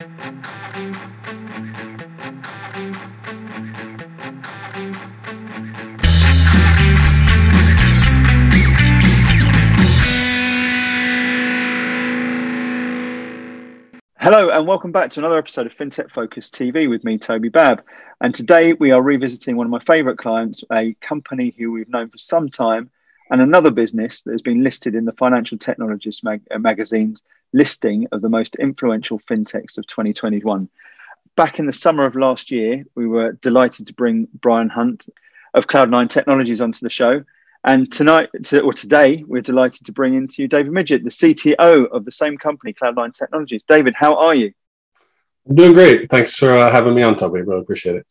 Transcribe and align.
Hello, 0.00 0.10
and 14.50 14.68
welcome 14.68 14.92
back 14.92 15.10
to 15.10 15.18
another 15.18 15.36
episode 15.36 15.66
of 15.66 15.74
FinTech 15.74 16.12
Focus 16.12 16.48
TV 16.48 16.88
with 16.88 17.02
me, 17.02 17.18
Toby 17.18 17.48
Babb. 17.48 17.82
And 18.20 18.32
today 18.32 18.74
we 18.74 18.92
are 18.92 19.02
revisiting 19.02 19.56
one 19.56 19.66
of 19.66 19.72
my 19.72 19.80
favorite 19.80 20.18
clients, 20.18 20.62
a 20.70 20.94
company 21.00 21.52
who 21.58 21.72
we've 21.72 21.88
known 21.88 22.08
for 22.08 22.18
some 22.18 22.48
time, 22.48 22.88
and 23.30 23.40
another 23.40 23.70
business 23.70 24.22
that 24.22 24.32
has 24.32 24.42
been 24.42 24.62
listed 24.62 24.94
in 24.94 25.04
the 25.04 25.12
Financial 25.12 25.58
Technologist 25.58 26.24
mag- 26.24 26.46
uh, 26.50 26.58
magazine's 26.58 27.22
listing 27.52 28.06
of 28.12 28.20
the 28.20 28.28
most 28.28 28.56
influential 28.56 29.18
fintechs 29.18 29.78
of 29.78 29.86
2021. 29.86 30.68
Back 31.36 31.58
in 31.58 31.66
the 31.66 31.72
summer 31.72 32.04
of 32.04 32.16
last 32.16 32.50
year, 32.50 32.84
we 32.94 33.06
were 33.06 33.32
delighted 33.32 33.86
to 33.86 33.94
bring 33.94 34.28
Brian 34.34 34.68
Hunt 34.68 35.08
of 35.54 35.66
Cloud9 35.66 36.10
Technologies 36.10 36.60
onto 36.60 36.80
the 36.80 36.90
show. 36.90 37.24
And 37.64 37.90
tonight, 37.92 38.30
to, 38.44 38.60
or 38.60 38.72
today, 38.72 39.24
we're 39.26 39.42
delighted 39.42 39.86
to 39.86 39.92
bring 39.92 40.14
into 40.14 40.42
you 40.42 40.48
David 40.48 40.72
Midgett, 40.72 41.02
the 41.02 41.10
CTO 41.10 41.88
of 41.90 42.04
the 42.04 42.12
same 42.12 42.38
company, 42.38 42.72
Cloud9 42.72 43.12
Technologies. 43.12 43.64
David, 43.64 43.94
how 43.96 44.16
are 44.16 44.34
you? 44.34 44.52
I'm 45.48 45.56
doing 45.56 45.72
great. 45.72 46.10
Thanks 46.10 46.36
for 46.36 46.56
uh, 46.56 46.70
having 46.70 46.94
me 46.94 47.02
on, 47.02 47.16
Toby. 47.16 47.42
Really 47.42 47.60
appreciate 47.60 47.96
it. 47.96 48.06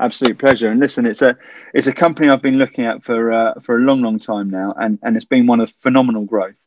Absolute 0.00 0.38
pleasure. 0.38 0.70
And 0.70 0.80
listen, 0.80 1.06
it's 1.06 1.22
a 1.22 1.36
it's 1.72 1.86
a 1.86 1.92
company 1.92 2.28
I've 2.28 2.42
been 2.42 2.58
looking 2.58 2.84
at 2.84 3.02
for 3.02 3.32
uh, 3.32 3.54
for 3.60 3.76
a 3.76 3.80
long, 3.80 4.02
long 4.02 4.18
time 4.18 4.50
now, 4.50 4.74
and 4.76 4.98
and 5.02 5.16
it's 5.16 5.24
been 5.24 5.46
one 5.46 5.60
of 5.60 5.72
phenomenal 5.80 6.24
growth. 6.24 6.64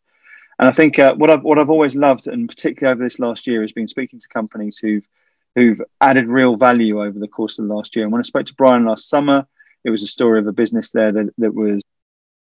And 0.60 0.68
I 0.68 0.72
think 0.72 0.98
uh, 0.98 1.14
what 1.16 1.30
I've 1.30 1.44
what 1.44 1.60
I've 1.60 1.70
always 1.70 1.96
loved, 1.96 2.28
and 2.28 2.48
particularly 2.48 2.94
over 2.94 3.04
this 3.04 3.20
last 3.20 3.46
year, 3.48 3.62
has 3.62 3.74
been 3.74 3.88
speaking 3.88 4.20
to 4.20 4.28
companies 4.30 4.78
who've 4.78 5.08
who've 5.56 5.82
added 6.00 6.30
real 6.30 6.56
value 6.56 7.04
over 7.04 7.20
the 7.20 7.28
course 7.28 7.60
of 7.60 7.68
the 7.68 7.74
last 7.74 7.96
year. 7.96 8.06
And 8.06 8.12
when 8.12 8.20
I 8.20 8.24
spoke 8.24 8.46
to 8.46 8.54
Brian 8.56 8.86
last 8.86 9.10
summer, 9.10 9.48
it 9.84 9.90
was 9.90 10.04
a 10.04 10.08
story 10.08 10.40
of 10.40 10.48
a 10.48 10.54
business 10.54 10.92
there 10.92 11.12
that, 11.12 11.34
that 11.40 11.54
was 11.54 11.82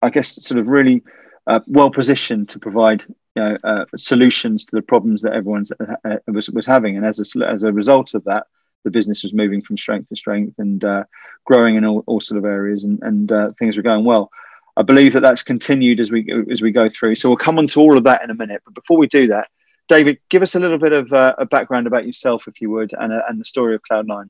I 0.03 0.11
guess, 0.11 0.45
sort 0.45 0.61
of 0.61 0.69
really 0.69 1.03
uh, 1.47 1.61
well 1.67 1.91
positioned 1.91 2.49
to 2.51 2.59
provide 2.59 3.05
uh, 3.37 3.85
solutions 3.97 4.65
to 4.67 4.77
the 4.77 4.83
problems 4.83 5.23
that 5.23 5.33
everyone 5.33 5.65
uh, 5.81 5.97
uh, 6.05 6.17
was, 6.27 6.51
was 6.51 6.67
having. 6.67 6.97
And 6.97 7.07
as 7.07 7.35
a, 7.37 7.49
as 7.49 7.65
a 7.65 7.73
result 7.73 8.15
of 8.15 8.25
that, 8.25 8.47
the 8.85 8.91
business 8.91 9.23
was 9.23 9.35
moving 9.35 9.63
from 9.63 9.77
strength 9.77 10.09
to 10.09 10.17
strength 10.17 10.59
and 10.59 10.85
uh, 10.85 11.05
growing 11.45 11.77
in 11.77 11.85
all, 11.85 12.05
all 12.07 12.21
sort 12.21 12.39
of 12.39 12.45
areas, 12.45 12.85
and, 12.85 13.03
and 13.03 13.33
uh, 13.33 13.53
things 13.59 13.77
were 13.77 13.83
going 13.83 14.05
well. 14.05 14.31
I 14.77 14.83
believe 14.83 15.13
that 15.15 15.21
that's 15.21 15.43
continued 15.43 15.99
as 15.99 16.13
we 16.13 16.33
as 16.51 16.63
we 16.63 16.71
go 16.71 16.89
through. 16.89 17.17
So 17.17 17.29
we'll 17.29 17.37
come 17.37 17.59
on 17.59 17.67
to 17.69 17.81
all 17.81 17.99
of 17.99 18.05
that 18.05 18.23
in 18.23 18.31
a 18.31 18.35
minute. 18.35 18.63
But 18.65 18.75
before 18.75 18.97
we 18.97 19.09
do 19.09 19.27
that, 19.27 19.49
David, 19.89 20.19
give 20.29 20.43
us 20.43 20.55
a 20.55 20.61
little 20.61 20.79
bit 20.79 20.93
of 20.93 21.11
a 21.13 21.47
background 21.47 21.87
about 21.87 22.07
yourself, 22.07 22.47
if 22.47 22.61
you 22.61 22.71
would, 22.71 22.93
and, 22.93 23.13
and 23.13 23.41
the 23.41 23.45
story 23.45 23.75
of 23.75 23.83
Cloud9. 23.91 24.29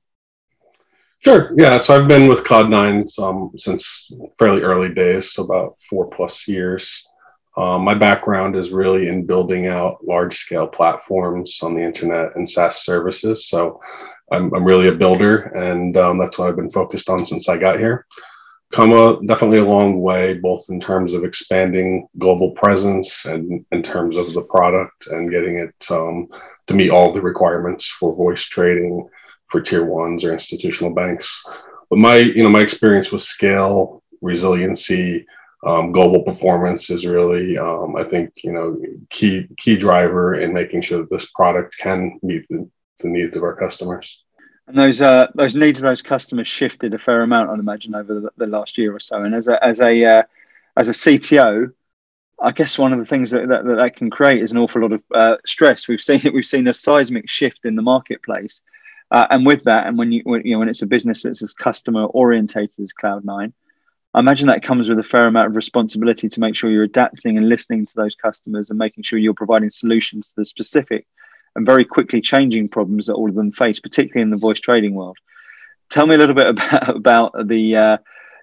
Sure. 1.21 1.53
Yeah. 1.59 1.79
So 1.79 1.97
I've 1.97 2.09
been 2.09 2.29
with 2.29 2.45
Cloud9 2.45 3.19
um, 3.19 3.51
since 3.57 4.11
fairly 4.39 4.63
early 4.63 4.95
days, 4.95 5.33
so 5.33 5.43
about 5.43 5.77
four 5.83 6.09
plus 6.09 6.47
years. 6.47 7.07
Um, 7.57 7.83
my 7.83 7.95
background 7.95 8.55
is 8.55 8.71
really 8.71 9.09
in 9.09 9.27
building 9.27 9.67
out 9.67 10.07
large 10.07 10.39
scale 10.39 10.69
platforms 10.69 11.59
on 11.61 11.75
the 11.75 11.83
internet 11.83 12.37
and 12.37 12.49
SaaS 12.49 12.85
services. 12.85 13.49
So 13.49 13.81
I'm, 14.33 14.53
I'm 14.55 14.65
really 14.65 14.89
a 14.89 14.93
builder, 14.93 15.37
and 15.55 15.97
um, 15.97 16.19
that's 16.19 16.39
what 16.39 16.49
I've 16.49 16.57
been 16.57 16.71
focused 16.71 17.09
on 17.09 17.25
since 17.25 17.49
I 17.49 17.57
got 17.57 17.79
here. 17.79 18.07
Come 18.73 18.93
a, 18.93 19.19
definitely 19.25 19.59
a 19.59 19.65
long 19.65 20.01
way, 20.01 20.35
both 20.35 20.67
in 20.69 20.79
terms 20.79 21.15
of 21.15 21.25
expanding 21.25 22.07
global 22.19 22.51
presence 22.51 23.25
and 23.25 23.65
in 23.73 23.83
terms 23.83 24.19
of 24.19 24.35
the 24.35 24.43
product 24.43 25.07
and 25.07 25.31
getting 25.31 25.59
it 25.59 25.75
um, 25.91 26.29
to 26.67 26.75
meet 26.75 26.91
all 26.91 27.13
the 27.13 27.23
requirements 27.23 27.89
for 27.89 28.15
voice 28.15 28.43
trading 28.43 29.09
for 29.51 29.63
tier 29.63 29.85
ones 29.85 30.23
or 30.23 30.33
institutional 30.35 30.95
banks. 30.95 31.43
But 31.89 31.99
my, 31.99 32.17
you 32.17 32.43
know, 32.43 32.51
my 32.51 32.61
experience 32.61 33.11
with 33.11 33.23
scale, 33.23 34.03
resiliency, 34.21 35.27
um, 35.67 35.91
global 35.91 36.23
performance 36.23 36.91
is 36.91 37.07
really, 37.07 37.57
um, 37.57 37.97
I 37.97 38.05
think, 38.05 38.33
you 38.45 38.53
know, 38.53 38.77
key 39.11 39.49
key 39.57 39.77
driver 39.77 40.35
in 40.35 40.53
making 40.53 40.83
sure 40.83 40.99
that 40.99 41.11
this 41.11 41.31
product 41.33 41.77
can 41.79 42.19
meet 42.23 42.47
the, 42.49 42.69
the 43.01 43.09
needs 43.09 43.35
of 43.35 43.43
our 43.43 43.57
customers. 43.57 44.23
And 44.69 44.79
those 44.79 45.01
uh, 45.01 45.29
those 45.35 45.55
needs 45.55 45.81
of 45.81 45.85
those 45.85 46.03
customers 46.03 46.47
shifted 46.47 46.93
a 46.93 46.99
fair 46.99 47.23
amount, 47.23 47.49
I'd 47.49 47.59
imagine, 47.59 47.95
over 47.95 48.21
the, 48.21 48.31
the 48.37 48.47
last 48.47 48.77
year 48.77 48.95
or 48.95 49.01
so. 49.01 49.23
And 49.23 49.35
as 49.35 49.49
a 49.49 49.65
as 49.65 49.81
a 49.81 50.05
uh, 50.05 50.23
as 50.77 50.91
a 50.91 50.93
CTO, 50.93 51.73
I 52.41 52.53
guess 52.53 52.79
one 52.79 52.93
of 52.93 52.99
the 52.99 53.07
things 53.07 53.31
that, 53.31 53.49
that, 53.49 53.65
that 53.65 53.97
can 53.97 54.11
create 54.11 54.43
is 54.43 54.53
an 54.53 54.59
awful 54.59 54.83
lot 54.83 54.93
of 54.93 55.03
uh, 55.15 55.37
stress. 55.47 55.89
We've 55.89 56.01
seen. 56.01 56.21
We've 56.35 56.45
seen 56.45 56.69
a 56.69 56.75
seismic 56.75 57.31
shift 57.31 57.61
in 57.65 57.77
the 57.77 57.83
marketplace, 57.83 58.61
uh, 59.11 59.27
and 59.31 59.47
with 59.47 59.65
that, 59.65 59.87
and 59.87 59.97
when 59.97 60.13
you 60.13 60.21
when, 60.25 60.45
you 60.45 60.53
know 60.53 60.59
when 60.59 60.69
it's 60.69 60.83
a 60.83 60.87
business 60.87 61.23
that's 61.23 61.43
as 61.43 61.55
customer 61.55 62.05
orientated 62.05 62.79
as 62.79 62.93
Cloud9, 62.93 63.55
I 64.13 64.19
imagine 64.19 64.49
that 64.49 64.63
comes 64.63 64.91
with 64.91 64.99
a 64.99 65.03
fair 65.03 65.27
amount 65.29 65.47
of 65.47 65.57
responsibility 65.57 66.29
to 66.29 66.41
make 66.41 66.55
sure 66.55 66.69
you're 66.69 66.83
adapting 66.83 67.39
and 67.39 67.49
listening 67.49 67.87
to 67.87 67.95
those 67.97 68.15
customers 68.15 68.69
and 68.69 68.79
making 68.79 69.05
sure 69.05 69.19
you're 69.19 69.33
providing 69.33 69.71
solutions 69.71 70.29
to 70.29 70.35
the 70.37 70.45
specific 70.45 71.07
and 71.57 71.67
very 71.67 71.85
quickly 71.85 72.21
changing 72.21 72.69
problems 72.69 73.07
that 73.07 73.15
all 73.15 73.29
of 73.29 73.35
them 73.35 73.53
face, 73.53 73.81
particularly 73.81 74.23
in 74.23 74.31
the 74.31 74.37
voice 74.37 74.61
trading 74.61 74.95
world. 74.95 75.19
Tell 75.91 76.07
me 76.07 76.15
a 76.15 76.19
little 76.19 76.35
bit 76.35 76.47
about 76.49 76.97
about 76.97 77.49
the 77.49 77.77
uh, 77.77 77.99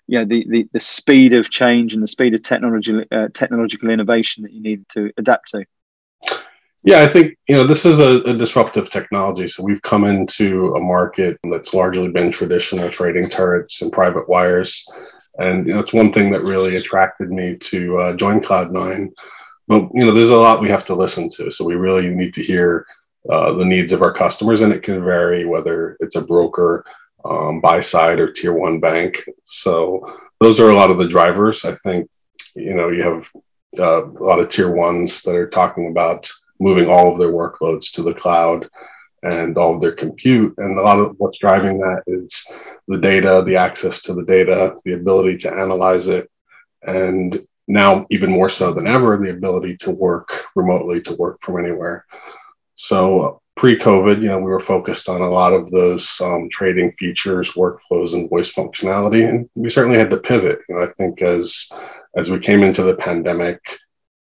you 0.08 0.20
know 0.20 0.26
the, 0.26 0.46
the 0.50 0.68
the 0.72 0.80
speed 0.80 1.34
of 1.34 1.50
change 1.50 1.94
and 1.94 2.04
the 2.04 2.08
speed 2.08 2.34
of 2.34 2.42
technology 2.42 3.06
uh, 3.12 3.28
technological 3.34 3.90
innovation 3.90 4.44
that 4.44 4.54
you 4.54 4.62
need 4.62 4.88
to 4.90 5.12
adapt 5.18 5.50
to. 5.50 5.66
Yeah, 6.84 7.02
I 7.02 7.08
think 7.08 7.36
you 7.48 7.56
know 7.56 7.66
this 7.66 7.84
is 7.86 8.00
a, 8.00 8.22
a, 8.30 8.38
disruptive 8.38 8.92
technology. 8.92 9.48
So 9.48 9.64
we've 9.64 9.82
come 9.82 10.04
into 10.04 10.76
a 10.76 10.80
market 10.80 11.40
that's 11.52 11.74
largely 11.74 12.12
been 12.12 12.32
traditional 12.32 12.90
trading 12.90 13.26
turrets 13.26 13.82
and 13.82 13.92
private 13.92 14.30
wires, 14.30 14.88
and 15.40 15.66
you 15.66 15.74
know, 15.74 15.80
it's 15.80 15.94
one 15.94 16.14
thing 16.14 16.32
that 16.32 16.44
really 16.44 16.78
attracted 16.78 17.32
me 17.32 17.58
to 17.58 17.98
uh, 17.98 18.16
join 18.16 18.40
Cloud9. 18.40 19.12
But 19.68 19.90
you 19.94 20.06
know, 20.06 20.12
there's 20.12 20.30
a 20.30 20.38
lot 20.38 20.62
we 20.62 20.70
have 20.70 20.86
to 20.86 20.96
listen 20.96 21.30
to, 21.31 21.52
so 21.52 21.66
we 21.66 21.76
really 21.76 22.14
need 22.14 22.34
to 22.36 22.44
hear 22.44 22.86
uh, 23.30 23.53
the 23.53 23.66
needs 23.66 23.92
of 23.92 24.02
our 24.02 24.14
customers, 24.14 24.62
and 24.62 24.72
it 24.72 24.84
can 24.84 25.03
vary 25.03 25.46
whether 25.46 25.98
it's 26.00 26.16
a 26.16 26.22
broker, 26.22 26.86
um, 27.24 27.62
buy 27.62 27.81
side, 27.81 28.20
or 28.20 28.31
tier 28.31 28.53
one 28.53 28.80
bank. 28.80 29.28
So 29.46 30.20
those 30.40 30.59
are 30.59 30.70
a 30.70 30.76
lot 30.76 30.92
of 30.92 30.98
the 30.98 31.08
drivers. 31.08 31.66
I 31.66 31.76
think 31.76 32.09
you 32.56 32.76
know 32.76 32.90
you 32.90 33.02
have 33.02 33.30
uh, 33.80 34.06
a 34.06 34.24
lot 34.24 34.40
of 34.40 34.50
tier 34.50 34.72
ones 34.72 35.24
that 35.24 35.36
are 35.36 35.50
talking 35.50 35.90
about 35.90 36.30
moving 36.59 36.88
all 36.88 37.12
of 37.12 37.20
their 37.20 37.32
workloads 37.32 37.92
to 37.92 38.02
the 38.03 38.14
cloud 38.14 38.70
and 39.24 39.58
all 39.58 39.76
of 39.76 39.82
their 39.82 39.92
compute. 39.92 40.53
And 40.58 40.78
a 40.78 40.82
lot 40.82 41.00
of 41.00 41.16
what's 41.18 41.40
driving 41.40 41.80
that 41.80 42.03
is 42.06 42.46
the 42.88 43.00
data, 43.00 43.42
the 43.46 43.58
access 43.58 44.02
to 44.03 44.14
the 44.14 44.24
data, 44.24 44.78
the 44.86 44.94
ability 44.94 45.40
to 45.40 45.52
analyze 45.52 46.08
it, 46.08 46.30
and 46.84 47.46
now 47.68 48.06
even 48.09 48.31
more 48.31 48.50
so 48.50 48.74
than 48.74 48.88
ever, 48.88 49.18
the 49.18 49.31
ability 49.31 49.78
to 49.78 49.92
work 49.92 50.46
remotely, 50.56 51.02
to 51.02 51.16
work 51.16 51.42
from 51.42 51.64
anywhere. 51.64 52.06
So 52.76 53.42
pre-COVID, 53.56 54.22
you 54.22 54.28
know, 54.28 54.40
we 54.40 54.52
were 54.52 54.59
focused 54.59 55.09
on 55.09 55.22
a 55.22 55.30
lot 55.30 55.53
of 55.53 55.72
those 55.72 56.20
um, 56.22 56.50
trading 56.50 56.94
features, 57.00 57.53
workflows, 57.53 58.14
and 58.14 58.30
voice 58.30 58.52
functionality, 58.52 59.28
and 59.28 59.50
we 59.56 59.70
certainly 59.70 59.98
had 59.98 60.09
to 60.09 60.18
pivot. 60.18 60.59
You 60.70 60.76
know, 60.76 60.84
I 60.84 60.88
think 60.88 61.22
as 61.22 61.70
as 62.16 62.30
we 62.30 62.40
came 62.40 62.64
into 62.64 62.84
the 62.84 62.96
pandemic, 62.96 63.59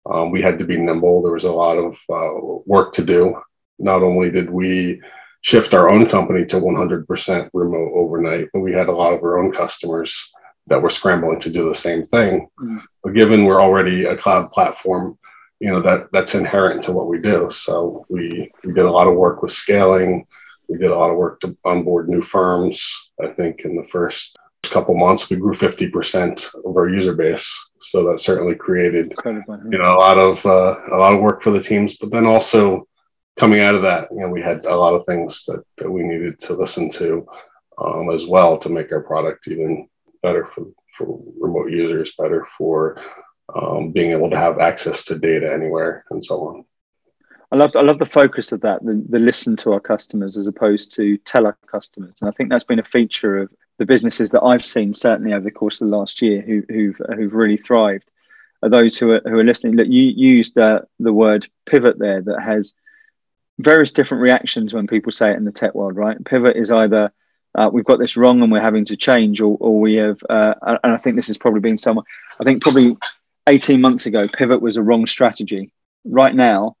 um, 0.05 0.31
we 0.31 0.41
had 0.41 0.59
to 0.59 0.65
be 0.65 0.77
nimble. 0.77 1.21
There 1.21 1.33
was 1.33 1.45
a 1.45 1.51
lot 1.51 1.77
of 1.77 1.97
uh, 2.09 2.61
work 2.65 2.93
to 2.95 3.03
do. 3.03 3.41
Not 3.79 4.03
only 4.03 4.31
did 4.31 4.49
we 4.49 5.01
shift 5.41 5.73
our 5.73 5.89
own 5.89 6.07
company 6.09 6.45
to 6.45 6.57
100% 6.57 7.49
remote 7.53 7.91
overnight, 7.93 8.49
but 8.51 8.61
we 8.61 8.73
had 8.73 8.87
a 8.87 8.91
lot 8.91 9.13
of 9.13 9.21
our 9.21 9.37
own 9.37 9.51
customers 9.51 10.31
that 10.67 10.81
were 10.81 10.89
scrambling 10.89 11.39
to 11.41 11.49
do 11.49 11.69
the 11.69 11.75
same 11.75 12.03
thing. 12.03 12.47
Mm. 12.59 12.81
But 13.03 13.13
given 13.13 13.45
we're 13.45 13.61
already 13.61 14.05
a 14.05 14.17
cloud 14.17 14.51
platform, 14.51 15.17
you 15.59 15.69
know 15.69 15.81
that 15.81 16.11
that's 16.11 16.35
inherent 16.35 16.83
to 16.85 16.91
what 16.91 17.07
we 17.07 17.19
do. 17.19 17.49
So 17.51 18.05
we 18.09 18.51
we 18.63 18.73
did 18.73 18.85
a 18.85 18.91
lot 18.91 19.07
of 19.07 19.15
work 19.15 19.41
with 19.41 19.51
scaling. 19.51 20.25
We 20.67 20.77
did 20.77 20.91
a 20.91 20.97
lot 20.97 21.11
of 21.11 21.17
work 21.17 21.39
to 21.41 21.55
onboard 21.63 22.09
new 22.09 22.21
firms. 22.21 23.11
I 23.23 23.27
think 23.27 23.61
in 23.61 23.75
the 23.75 23.85
first 23.85 24.37
couple 24.69 24.97
months 24.97 25.29
we 25.29 25.37
grew 25.37 25.53
50% 25.53 26.55
of 26.65 26.75
our 26.75 26.89
user 26.89 27.15
base 27.15 27.71
so 27.79 28.03
that 28.05 28.19
certainly 28.19 28.55
created 28.55 29.13
you 29.71 29.77
know 29.77 29.95
a 29.95 29.99
lot 29.99 30.19
of 30.19 30.45
uh, 30.45 30.75
a 30.91 30.97
lot 30.97 31.13
of 31.13 31.21
work 31.21 31.41
for 31.41 31.51
the 31.51 31.61
teams 31.61 31.97
but 31.97 32.11
then 32.11 32.25
also 32.25 32.87
coming 33.37 33.59
out 33.59 33.75
of 33.75 33.81
that 33.83 34.07
you 34.11 34.19
know 34.19 34.29
we 34.29 34.41
had 34.41 34.65
a 34.65 34.75
lot 34.75 34.93
of 34.93 35.05
things 35.05 35.45
that, 35.45 35.63
that 35.77 35.91
we 35.91 36.03
needed 36.03 36.39
to 36.39 36.53
listen 36.53 36.89
to 36.89 37.25
um, 37.77 38.09
as 38.09 38.25
well 38.25 38.57
to 38.57 38.69
make 38.69 38.91
our 38.91 39.03
product 39.03 39.47
even 39.47 39.87
better 40.25 40.45
for 40.45 40.63
for 40.95 41.05
remote 41.45 41.69
users 41.71 42.15
better 42.17 42.41
for 42.57 42.77
um, 43.53 43.91
being 43.91 44.11
able 44.11 44.29
to 44.29 44.37
have 44.45 44.59
access 44.59 45.05
to 45.05 45.19
data 45.19 45.47
anywhere 45.59 46.03
and 46.11 46.23
so 46.23 46.35
on 46.49 46.65
I 47.51 47.57
love 47.57 47.75
I 47.75 47.81
love 47.81 47.99
the 47.99 48.05
focus 48.05 48.51
of 48.51 48.61
that, 48.61 48.83
the, 48.83 49.05
the 49.07 49.19
listen 49.19 49.55
to 49.57 49.73
our 49.73 49.79
customers 49.79 50.35
as 50.35 50.47
opposed 50.47 50.93
to 50.95 51.17
tell 51.19 51.45
our 51.45 51.57
customers. 51.67 52.15
And 52.19 52.27
I 52.27 52.33
think 52.33 52.49
that's 52.49 52.63
been 52.71 52.79
a 52.79 52.83
feature 52.97 53.37
of 53.37 53.49
the 53.77 53.85
businesses 53.85 54.31
that 54.31 54.41
I've 54.41 54.65
seen 54.65 54.93
certainly 54.93 55.31
over 55.31 55.43
the 55.43 55.51
course 55.51 55.79
of 55.79 55.89
the 55.89 55.95
last 55.95 56.21
year 56.21 56.41
who, 56.41 56.63
who've 56.67 56.99
who've 57.15 57.33
really 57.33 57.57
thrived 57.57 58.09
are 58.63 58.69
those 58.69 58.97
who 58.97 59.11
are 59.11 59.21
who 59.23 59.37
are 59.39 59.43
listening. 59.43 59.75
Look, 59.75 59.87
you 59.87 60.01
used 60.01 60.57
uh, 60.57 60.81
the 60.99 61.13
word 61.13 61.47
pivot 61.65 61.99
there 61.99 62.21
that 62.21 62.41
has 62.41 62.73
various 63.59 63.91
different 63.91 64.23
reactions 64.23 64.73
when 64.73 64.87
people 64.87 65.11
say 65.11 65.31
it 65.31 65.37
in 65.37 65.45
the 65.45 65.51
tech 65.51 65.75
world, 65.75 65.95
right? 65.95 66.23
Pivot 66.25 66.57
is 66.57 66.71
either 66.71 67.13
uh, 67.55 67.69
we've 67.71 67.85
got 67.85 67.99
this 67.99 68.17
wrong 68.17 68.41
and 68.41 68.51
we're 68.51 68.61
having 68.61 68.85
to 68.85 68.97
change, 68.97 69.39
or, 69.41 69.57
or 69.59 69.79
we 69.79 69.95
have, 69.95 70.21
uh, 70.29 70.53
and 70.61 70.93
I 70.93 70.97
think 70.97 71.15
this 71.15 71.27
has 71.27 71.37
probably 71.37 71.61
been 71.61 71.77
some, 71.77 72.01
I 72.39 72.43
think 72.43 72.61
probably 72.61 72.97
18 73.47 73.79
months 73.79 74.05
ago, 74.05 74.27
pivot 74.27 74.61
was 74.61 74.77
a 74.77 74.83
wrong 74.83 75.07
strategy. 75.07 75.71
Right 76.03 76.35
now, 76.35 76.75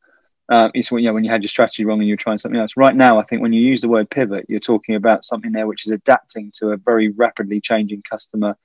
uh, 0.49 0.69
it's 0.73 0.91
when, 0.91 1.03
you 1.03 1.09
know, 1.09 1.13
when 1.13 1.23
you 1.23 1.31
had 1.31 1.41
your 1.41 1.49
strategy 1.49 1.85
wrong 1.85 1.99
and 1.99 2.07
you're 2.07 2.17
trying 2.17 2.37
something 2.37 2.59
else. 2.59 2.77
Right 2.77 2.95
now, 2.95 3.19
I 3.19 3.23
think 3.23 3.41
when 3.41 3.53
you 3.53 3.61
use 3.61 3.81
the 3.81 3.89
word 3.89 4.09
pivot, 4.09 4.45
you're 4.49 4.59
talking 4.59 4.95
about 4.95 5.25
something 5.25 5.51
there 5.51 5.65
which 5.65 5.85
is 5.85 5.91
adapting 5.91 6.51
to 6.57 6.71
a 6.71 6.77
very 6.77 7.09
rapidly 7.09 7.61
changing 7.61 8.03
customer 8.03 8.57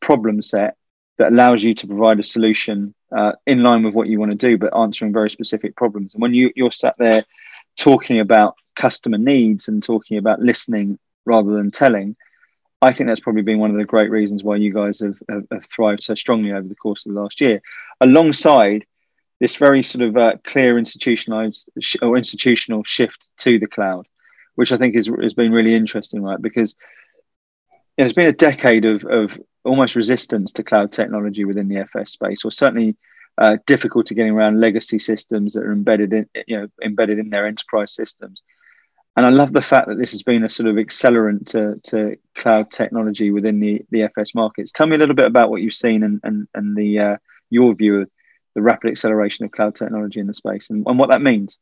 problem 0.00 0.40
set 0.40 0.76
that 1.18 1.32
allows 1.32 1.64
you 1.64 1.74
to 1.74 1.86
provide 1.86 2.20
a 2.20 2.22
solution 2.22 2.94
uh, 3.10 3.32
in 3.46 3.62
line 3.62 3.82
with 3.82 3.94
what 3.94 4.06
you 4.06 4.20
want 4.20 4.30
to 4.30 4.36
do, 4.36 4.56
but 4.56 4.76
answering 4.76 5.12
very 5.12 5.28
specific 5.28 5.76
problems. 5.76 6.14
And 6.14 6.22
when 6.22 6.34
you, 6.34 6.52
you're 6.54 6.70
sat 6.70 6.94
there 6.98 7.24
talking 7.76 8.20
about 8.20 8.54
customer 8.76 9.18
needs 9.18 9.68
and 9.68 9.82
talking 9.82 10.18
about 10.18 10.40
listening 10.40 10.98
rather 11.28 11.52
than 11.52 11.70
telling, 11.70 12.16
I 12.80 12.92
think 12.92 13.08
that's 13.08 13.20
probably 13.20 13.42
been 13.42 13.58
one 13.58 13.70
of 13.70 13.76
the 13.76 13.84
great 13.84 14.10
reasons 14.10 14.44
why 14.44 14.56
you 14.56 14.72
guys 14.72 15.00
have, 15.00 15.18
have, 15.28 15.44
have 15.52 15.66
thrived 15.66 16.02
so 16.02 16.14
strongly 16.14 16.52
over 16.52 16.66
the 16.66 16.74
course 16.74 17.06
of 17.06 17.14
the 17.14 17.20
last 17.20 17.40
year, 17.40 17.60
alongside 18.00 18.86
this 19.40 19.56
very 19.56 19.82
sort 19.82 20.02
of 20.08 20.16
uh, 20.16 20.32
clear 20.44 20.78
institutionalized 20.78 21.68
sh- 21.80 21.96
or 22.02 22.16
institutional 22.16 22.82
shift 22.84 23.26
to 23.38 23.58
the 23.58 23.66
cloud, 23.66 24.06
which 24.56 24.72
I 24.72 24.76
think 24.76 24.96
is, 24.96 25.10
has 25.22 25.34
been 25.34 25.52
really 25.52 25.74
interesting, 25.74 26.22
right? 26.22 26.40
Because 26.40 26.74
it's 27.96 28.12
been 28.12 28.26
a 28.26 28.32
decade 28.32 28.84
of, 28.84 29.04
of 29.04 29.38
almost 29.64 29.96
resistance 29.96 30.52
to 30.52 30.64
cloud 30.64 30.92
technology 30.92 31.44
within 31.44 31.68
the 31.68 31.78
FS 31.78 32.10
space, 32.10 32.44
or 32.44 32.50
certainly 32.50 32.96
uh, 33.38 33.56
difficulty 33.66 34.14
getting 34.14 34.32
around 34.32 34.60
legacy 34.60 34.98
systems 34.98 35.52
that 35.52 35.64
are 35.64 35.72
embedded 35.72 36.12
in 36.12 36.28
you 36.46 36.58
know 36.58 36.68
embedded 36.84 37.18
in 37.18 37.30
their 37.30 37.46
enterprise 37.46 37.92
systems. 37.92 38.42
And 39.18 39.26
I 39.26 39.30
love 39.30 39.52
the 39.52 39.60
fact 39.60 39.88
that 39.88 39.98
this 39.98 40.12
has 40.12 40.22
been 40.22 40.44
a 40.44 40.48
sort 40.48 40.68
of 40.68 40.76
accelerant 40.76 41.46
to, 41.48 41.80
to 41.90 42.16
cloud 42.36 42.70
technology 42.70 43.32
within 43.32 43.58
the, 43.58 43.84
the 43.90 44.02
FS 44.02 44.32
markets. 44.32 44.70
Tell 44.70 44.86
me 44.86 44.94
a 44.94 44.98
little 45.00 45.16
bit 45.16 45.26
about 45.26 45.50
what 45.50 45.60
you've 45.60 45.74
seen 45.74 46.04
and 46.04 46.20
and, 46.22 46.46
and 46.54 46.76
the 46.76 47.00
uh, 47.00 47.16
your 47.50 47.74
view 47.74 48.02
of 48.02 48.10
the 48.54 48.62
rapid 48.62 48.92
acceleration 48.92 49.44
of 49.44 49.50
cloud 49.50 49.74
technology 49.74 50.20
in 50.20 50.28
the 50.28 50.34
space 50.34 50.70
and, 50.70 50.86
and 50.86 51.00
what 51.00 51.08
that 51.08 51.20
means. 51.20 51.58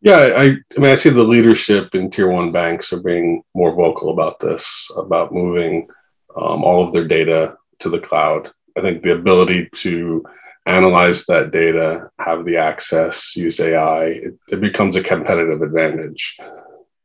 Yeah, 0.00 0.16
I, 0.36 0.44
I 0.44 0.80
mean, 0.80 0.92
I 0.92 0.94
see 0.94 1.10
the 1.10 1.24
leadership 1.24 1.96
in 1.96 2.08
tier 2.08 2.30
one 2.30 2.52
banks 2.52 2.92
are 2.92 3.02
being 3.02 3.42
more 3.56 3.74
vocal 3.74 4.10
about 4.10 4.38
this, 4.38 4.92
about 4.96 5.34
moving 5.34 5.88
um, 6.36 6.62
all 6.62 6.86
of 6.86 6.94
their 6.94 7.08
data 7.08 7.56
to 7.80 7.88
the 7.88 7.98
cloud. 7.98 8.52
I 8.76 8.80
think 8.80 9.02
the 9.02 9.14
ability 9.14 9.70
to 9.74 10.22
analyze 10.68 11.24
that 11.24 11.50
data, 11.50 12.10
have 12.18 12.44
the 12.44 12.56
access, 12.56 13.34
use 13.34 13.58
AI, 13.58 14.04
it, 14.06 14.34
it 14.48 14.60
becomes 14.60 14.96
a 14.96 15.02
competitive 15.02 15.62
advantage. 15.62 16.38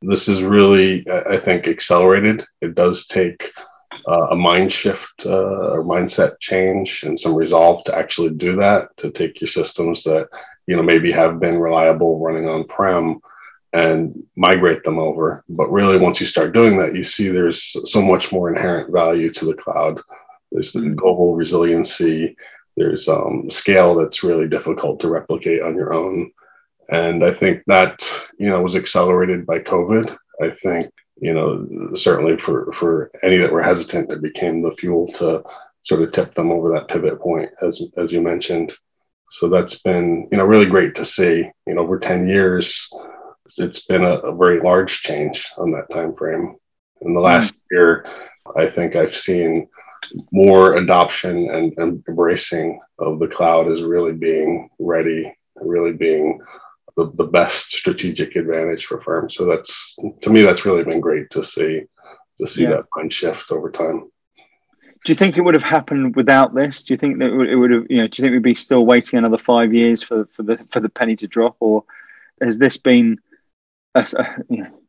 This 0.01 0.27
is 0.27 0.43
really, 0.43 1.05
I 1.09 1.37
think, 1.37 1.67
accelerated. 1.67 2.43
It 2.61 2.75
does 2.75 3.07
take 3.07 3.51
uh, 4.05 4.27
a 4.31 4.35
mind 4.35 4.73
shift 4.73 5.25
uh, 5.25 5.71
or 5.71 5.83
mindset 5.83 6.39
change 6.39 7.03
and 7.03 7.17
some 7.17 7.35
resolve 7.35 7.85
to 7.85 7.97
actually 7.97 8.33
do 8.33 8.55
that, 8.57 8.95
to 8.97 9.11
take 9.11 9.39
your 9.39 9.47
systems 9.47 10.03
that, 10.03 10.27
you 10.67 10.75
know, 10.75 10.83
maybe 10.83 11.11
have 11.11 11.39
been 11.39 11.57
reliable 11.57 12.19
running 12.19 12.49
on 12.49 12.67
prem 12.67 13.19
and 13.71 14.23
migrate 14.35 14.83
them 14.83 14.99
over. 14.99 15.43
But 15.47 15.71
really, 15.71 15.97
once 15.97 16.19
you 16.19 16.25
start 16.25 16.53
doing 16.53 16.77
that, 16.77 16.95
you 16.95 17.05
see 17.05 17.29
there's 17.29 17.75
so 17.89 18.01
much 18.01 18.31
more 18.31 18.49
inherent 18.49 18.91
value 18.91 19.31
to 19.33 19.45
the 19.45 19.55
cloud. 19.55 20.01
There's 20.51 20.73
the 20.73 20.81
mm-hmm. 20.81 20.95
global 20.95 21.35
resiliency. 21.35 22.35
There's 22.75 23.07
um, 23.07 23.49
scale 23.49 23.95
that's 23.95 24.23
really 24.23 24.47
difficult 24.47 24.99
to 25.01 25.09
replicate 25.09 25.61
on 25.61 25.75
your 25.75 25.93
own. 25.93 26.31
And 26.89 27.23
I 27.23 27.31
think 27.31 27.63
that, 27.67 28.03
you 28.37 28.49
know, 28.49 28.61
was 28.61 28.75
accelerated 28.75 29.45
by 29.45 29.59
COVID. 29.59 30.15
I 30.41 30.49
think, 30.49 30.91
you 31.21 31.33
know, 31.33 31.95
certainly 31.95 32.37
for, 32.37 32.71
for 32.73 33.11
any 33.21 33.37
that 33.37 33.51
were 33.51 33.61
hesitant, 33.61 34.11
it 34.11 34.21
became 34.21 34.61
the 34.61 34.71
fuel 34.71 35.11
to 35.13 35.43
sort 35.83 36.01
of 36.01 36.11
tip 36.11 36.33
them 36.33 36.51
over 36.51 36.69
that 36.71 36.87
pivot 36.87 37.19
point, 37.21 37.49
as, 37.61 37.81
as 37.97 38.11
you 38.11 38.21
mentioned. 38.21 38.73
So 39.31 39.49
that's 39.49 39.79
been, 39.79 40.27
you 40.31 40.37
know, 40.37 40.45
really 40.45 40.65
great 40.65 40.95
to 40.95 41.05
see, 41.05 41.49
you 41.67 41.73
know, 41.73 41.81
over 41.81 41.99
10 41.99 42.27
years, 42.27 42.89
it's 43.57 43.85
been 43.85 44.03
a, 44.03 44.15
a 44.15 44.35
very 44.35 44.59
large 44.59 45.01
change 45.01 45.49
on 45.57 45.71
that 45.71 45.89
time 45.89 46.15
frame. 46.15 46.55
In 47.01 47.13
the 47.13 47.21
last 47.21 47.53
mm. 47.53 47.57
year, 47.71 48.05
I 48.55 48.67
think 48.67 48.95
I've 48.95 49.15
seen 49.15 49.69
more 50.31 50.75
adoption 50.75 51.49
and, 51.49 51.73
and, 51.77 52.03
embracing 52.07 52.79
of 52.99 53.19
the 53.19 53.27
cloud 53.27 53.67
as 53.67 53.83
really 53.83 54.13
being 54.13 54.69
ready, 54.79 55.33
really 55.55 55.93
being 55.93 56.39
the, 56.97 57.11
the 57.15 57.27
best 57.27 57.71
strategic 57.71 58.35
advantage 58.35 58.85
for 58.85 59.01
firms. 59.01 59.35
So 59.35 59.45
that's 59.45 59.97
to 60.21 60.29
me, 60.29 60.41
that's 60.41 60.65
really 60.65 60.83
been 60.83 60.99
great 60.99 61.29
to 61.31 61.43
see 61.43 61.83
to 62.39 62.47
see 62.47 62.63
yeah. 62.63 62.69
that 62.69 62.85
mind 62.95 63.13
shift 63.13 63.51
over 63.51 63.69
time. 63.69 64.09
Do 65.05 65.11
you 65.11 65.15
think 65.15 65.37
it 65.37 65.41
would 65.41 65.53
have 65.53 65.63
happened 65.63 66.15
without 66.15 66.55
this? 66.55 66.83
Do 66.83 66.93
you 66.93 66.97
think 66.97 67.19
that 67.19 67.25
it 67.25 67.55
would, 67.55 67.71
have, 67.71 67.85
you 67.89 67.97
know, 67.97 68.07
do 68.07 68.15
you 68.15 68.23
think 68.23 68.31
we'd 68.31 68.41
be 68.41 68.55
still 68.55 68.85
waiting 68.85 69.19
another 69.19 69.37
five 69.37 69.73
years 69.73 70.01
for, 70.01 70.25
for 70.27 70.43
the 70.43 70.65
for 70.69 70.79
the 70.79 70.89
penny 70.89 71.15
to 71.17 71.27
drop, 71.27 71.57
or 71.59 71.83
has 72.41 72.57
this 72.57 72.77
been 72.77 73.19
I, 73.95 74.05
you 74.49 74.63
know, 74.63 74.79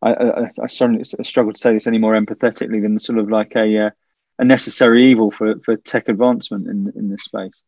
I, 0.00 0.12
I, 0.12 0.50
I 0.62 0.66
struggle 0.66 1.52
to 1.52 1.60
say 1.60 1.72
this 1.72 1.86
any 1.86 1.98
more 1.98 2.14
empathetically 2.14 2.80
than 2.82 3.00
sort 3.00 3.18
of 3.18 3.30
like 3.30 3.56
a 3.56 3.86
uh, 3.86 3.90
a 4.38 4.44
necessary 4.44 5.10
evil 5.10 5.30
for, 5.30 5.58
for 5.58 5.76
tech 5.76 6.08
advancement 6.08 6.66
in 6.66 6.92
in 6.96 7.08
this 7.08 7.24
space. 7.24 7.62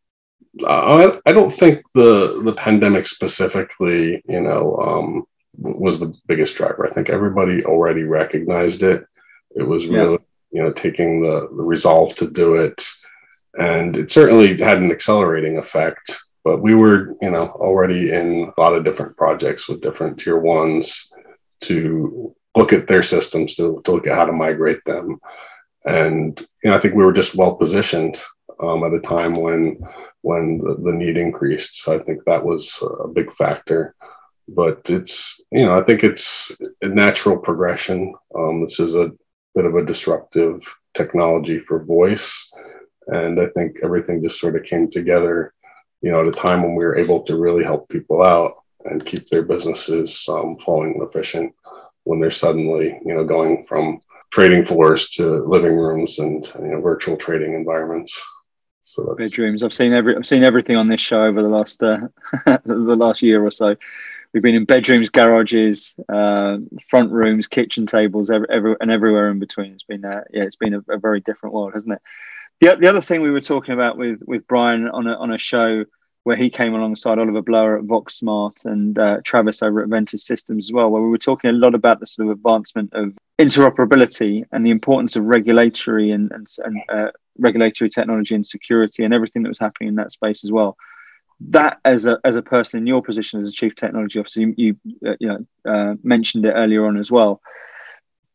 Uh, 0.63 1.19
I 1.25 1.31
don't 1.31 1.53
think 1.53 1.81
the 1.93 2.41
the 2.43 2.53
pandemic 2.53 3.07
specifically, 3.07 4.21
you 4.27 4.41
know, 4.41 4.77
um, 4.77 5.23
was 5.57 5.99
the 5.99 6.13
biggest 6.27 6.55
driver. 6.55 6.85
I 6.85 6.91
think 6.91 7.09
everybody 7.09 7.63
already 7.65 8.03
recognized 8.03 8.83
it. 8.83 9.05
It 9.55 9.63
was 9.63 9.87
really, 9.87 10.13
yeah. 10.13 10.17
you 10.51 10.63
know, 10.63 10.71
taking 10.71 11.21
the, 11.21 11.41
the 11.41 11.63
resolve 11.63 12.15
to 12.15 12.29
do 12.29 12.55
it, 12.55 12.83
and 13.57 13.95
it 13.95 14.11
certainly 14.11 14.57
had 14.57 14.77
an 14.77 14.91
accelerating 14.91 15.57
effect 15.57 16.17
but 16.43 16.61
we 16.61 16.75
were, 16.75 17.15
you 17.21 17.29
know, 17.29 17.47
already 17.47 18.11
in 18.11 18.51
a 18.55 18.61
lot 18.61 18.73
of 18.73 18.83
different 18.83 19.15
projects 19.15 19.67
with 19.67 19.81
different 19.81 20.19
tier 20.19 20.39
ones 20.39 21.11
to 21.61 22.35
look 22.55 22.73
at 22.73 22.87
their 22.87 23.03
systems, 23.03 23.55
to, 23.55 23.81
to 23.85 23.91
look 23.91 24.07
at 24.07 24.15
how 24.15 24.25
to 24.25 24.33
migrate 24.33 24.83
them. 24.85 25.19
And, 25.85 26.39
you 26.63 26.69
know, 26.69 26.75
I 26.75 26.79
think 26.79 26.95
we 26.95 27.03
were 27.03 27.13
just 27.13 27.35
well 27.35 27.55
positioned 27.55 28.19
um, 28.61 28.83
at 28.83 28.93
a 28.93 28.99
time 28.99 29.35
when 29.35 29.79
when 30.23 30.59
the, 30.59 30.75
the 30.75 30.93
need 30.93 31.17
increased. 31.17 31.81
So 31.81 31.95
I 31.95 31.99
think 31.99 32.23
that 32.25 32.45
was 32.45 32.77
a 33.03 33.07
big 33.07 33.31
factor. 33.33 33.95
But 34.47 34.81
it's, 34.89 35.41
you 35.51 35.65
know, 35.65 35.75
I 35.75 35.81
think 35.81 36.03
it's 36.03 36.51
a 36.81 36.87
natural 36.87 37.39
progression. 37.39 38.13
Um, 38.37 38.61
this 38.61 38.79
is 38.79 38.95
a 38.95 39.11
bit 39.55 39.65
of 39.65 39.75
a 39.75 39.85
disruptive 39.85 40.61
technology 40.93 41.59
for 41.59 41.83
voice. 41.83 42.51
And 43.07 43.39
I 43.39 43.47
think 43.47 43.77
everything 43.83 44.21
just 44.21 44.39
sort 44.39 44.55
of 44.55 44.63
came 44.63 44.91
together 44.91 45.53
you 46.01 46.11
know, 46.11 46.21
at 46.21 46.27
a 46.27 46.31
time 46.31 46.63
when 46.63 46.75
we 46.75 46.83
were 46.83 46.97
able 46.97 47.21
to 47.23 47.37
really 47.37 47.63
help 47.63 47.87
people 47.89 48.21
out 48.21 48.51
and 48.85 49.05
keep 49.05 49.27
their 49.29 49.43
businesses 49.43 50.25
um, 50.27 50.57
flowing 50.57 50.99
efficient 51.01 51.53
when 52.03 52.19
they're 52.19 52.31
suddenly, 52.31 52.99
you 53.05 53.13
know, 53.13 53.23
going 53.23 53.63
from 53.63 54.01
trading 54.31 54.65
floors 54.65 55.09
to 55.09 55.23
living 55.43 55.75
rooms 55.75 56.19
and 56.19 56.45
you 56.59 56.67
know, 56.67 56.81
virtual 56.81 57.17
trading 57.17 57.53
environments. 57.53 58.19
So 58.81 59.15
bedrooms. 59.15 59.63
I've 59.63 59.73
seen 59.73 59.93
every. 59.93 60.15
I've 60.15 60.25
seen 60.25 60.43
everything 60.43 60.75
on 60.75 60.87
this 60.87 61.01
show 61.01 61.23
over 61.23 61.41
the 61.41 61.49
last 61.49 61.81
uh, 61.83 62.07
the 62.65 62.95
last 62.97 63.21
year 63.21 63.45
or 63.45 63.51
so. 63.51 63.75
We've 64.33 64.41
been 64.41 64.55
in 64.55 64.65
bedrooms, 64.65 65.09
garages, 65.09 65.93
uh, 66.09 66.57
front 66.89 67.11
rooms, 67.11 67.47
kitchen 67.47 67.85
tables, 67.85 68.31
every, 68.31 68.47
every, 68.49 68.75
and 68.79 68.89
everywhere 68.89 69.29
in 69.29 69.39
between. 69.39 69.73
It's 69.73 69.83
been 69.83 70.03
uh, 70.03 70.23
yeah, 70.33 70.43
it's 70.43 70.55
been 70.55 70.73
a, 70.73 70.83
a 70.89 70.97
very 70.97 71.19
different 71.21 71.53
world, 71.53 71.73
hasn't 71.73 71.93
it? 71.93 72.01
The, 72.59 72.75
the 72.75 72.87
other 72.87 73.01
thing 73.01 73.21
we 73.21 73.31
were 73.31 73.41
talking 73.41 73.73
about 73.73 73.97
with 73.97 74.21
with 74.25 74.47
Brian 74.47 74.87
on 74.89 75.07
a 75.07 75.13
on 75.13 75.31
a 75.31 75.37
show 75.37 75.85
where 76.23 76.35
he 76.35 76.49
came 76.49 76.75
alongside 76.75 77.17
Oliver 77.17 77.41
Blower 77.41 77.77
at 77.77 77.85
VoxSmart 77.85 78.65
and 78.65 78.97
uh, 78.99 79.17
Travis 79.23 79.63
over 79.63 79.81
at 79.81 79.89
Ventus 79.89 80.23
Systems 80.25 80.67
as 80.67 80.73
well, 80.73 80.89
where 80.89 81.01
we 81.01 81.09
were 81.09 81.17
talking 81.17 81.49
a 81.49 81.53
lot 81.53 81.73
about 81.73 81.99
the 81.99 82.05
sort 82.05 82.27
of 82.27 82.33
advancement 82.33 82.93
of 82.93 83.13
interoperability 83.39 84.43
and 84.51 84.65
the 84.65 84.69
importance 84.69 85.15
of 85.15 85.25
regulatory 85.25 86.11
and, 86.11 86.31
and, 86.31 86.47
and 86.63 86.81
uh, 86.89 87.11
regulatory 87.39 87.89
technology 87.89 88.35
and 88.35 88.45
security 88.45 89.03
and 89.03 89.13
everything 89.13 89.41
that 89.43 89.49
was 89.49 89.59
happening 89.59 89.89
in 89.89 89.95
that 89.95 90.11
space 90.11 90.43
as 90.43 90.51
well. 90.51 90.77
That, 91.49 91.79
as 91.85 92.05
a 92.05 92.19
as 92.23 92.35
a 92.35 92.43
person 92.43 92.81
in 92.81 92.85
your 92.85 93.01
position 93.01 93.39
as 93.39 93.47
a 93.47 93.51
chief 93.51 93.73
technology 93.73 94.19
officer, 94.19 94.41
you 94.41 94.53
you, 94.57 94.75
uh, 95.07 95.15
you 95.19 95.27
know 95.27 95.45
uh, 95.65 95.95
mentioned 96.03 96.45
it 96.45 96.51
earlier 96.51 96.85
on 96.85 96.97
as 96.97 97.11
well 97.11 97.41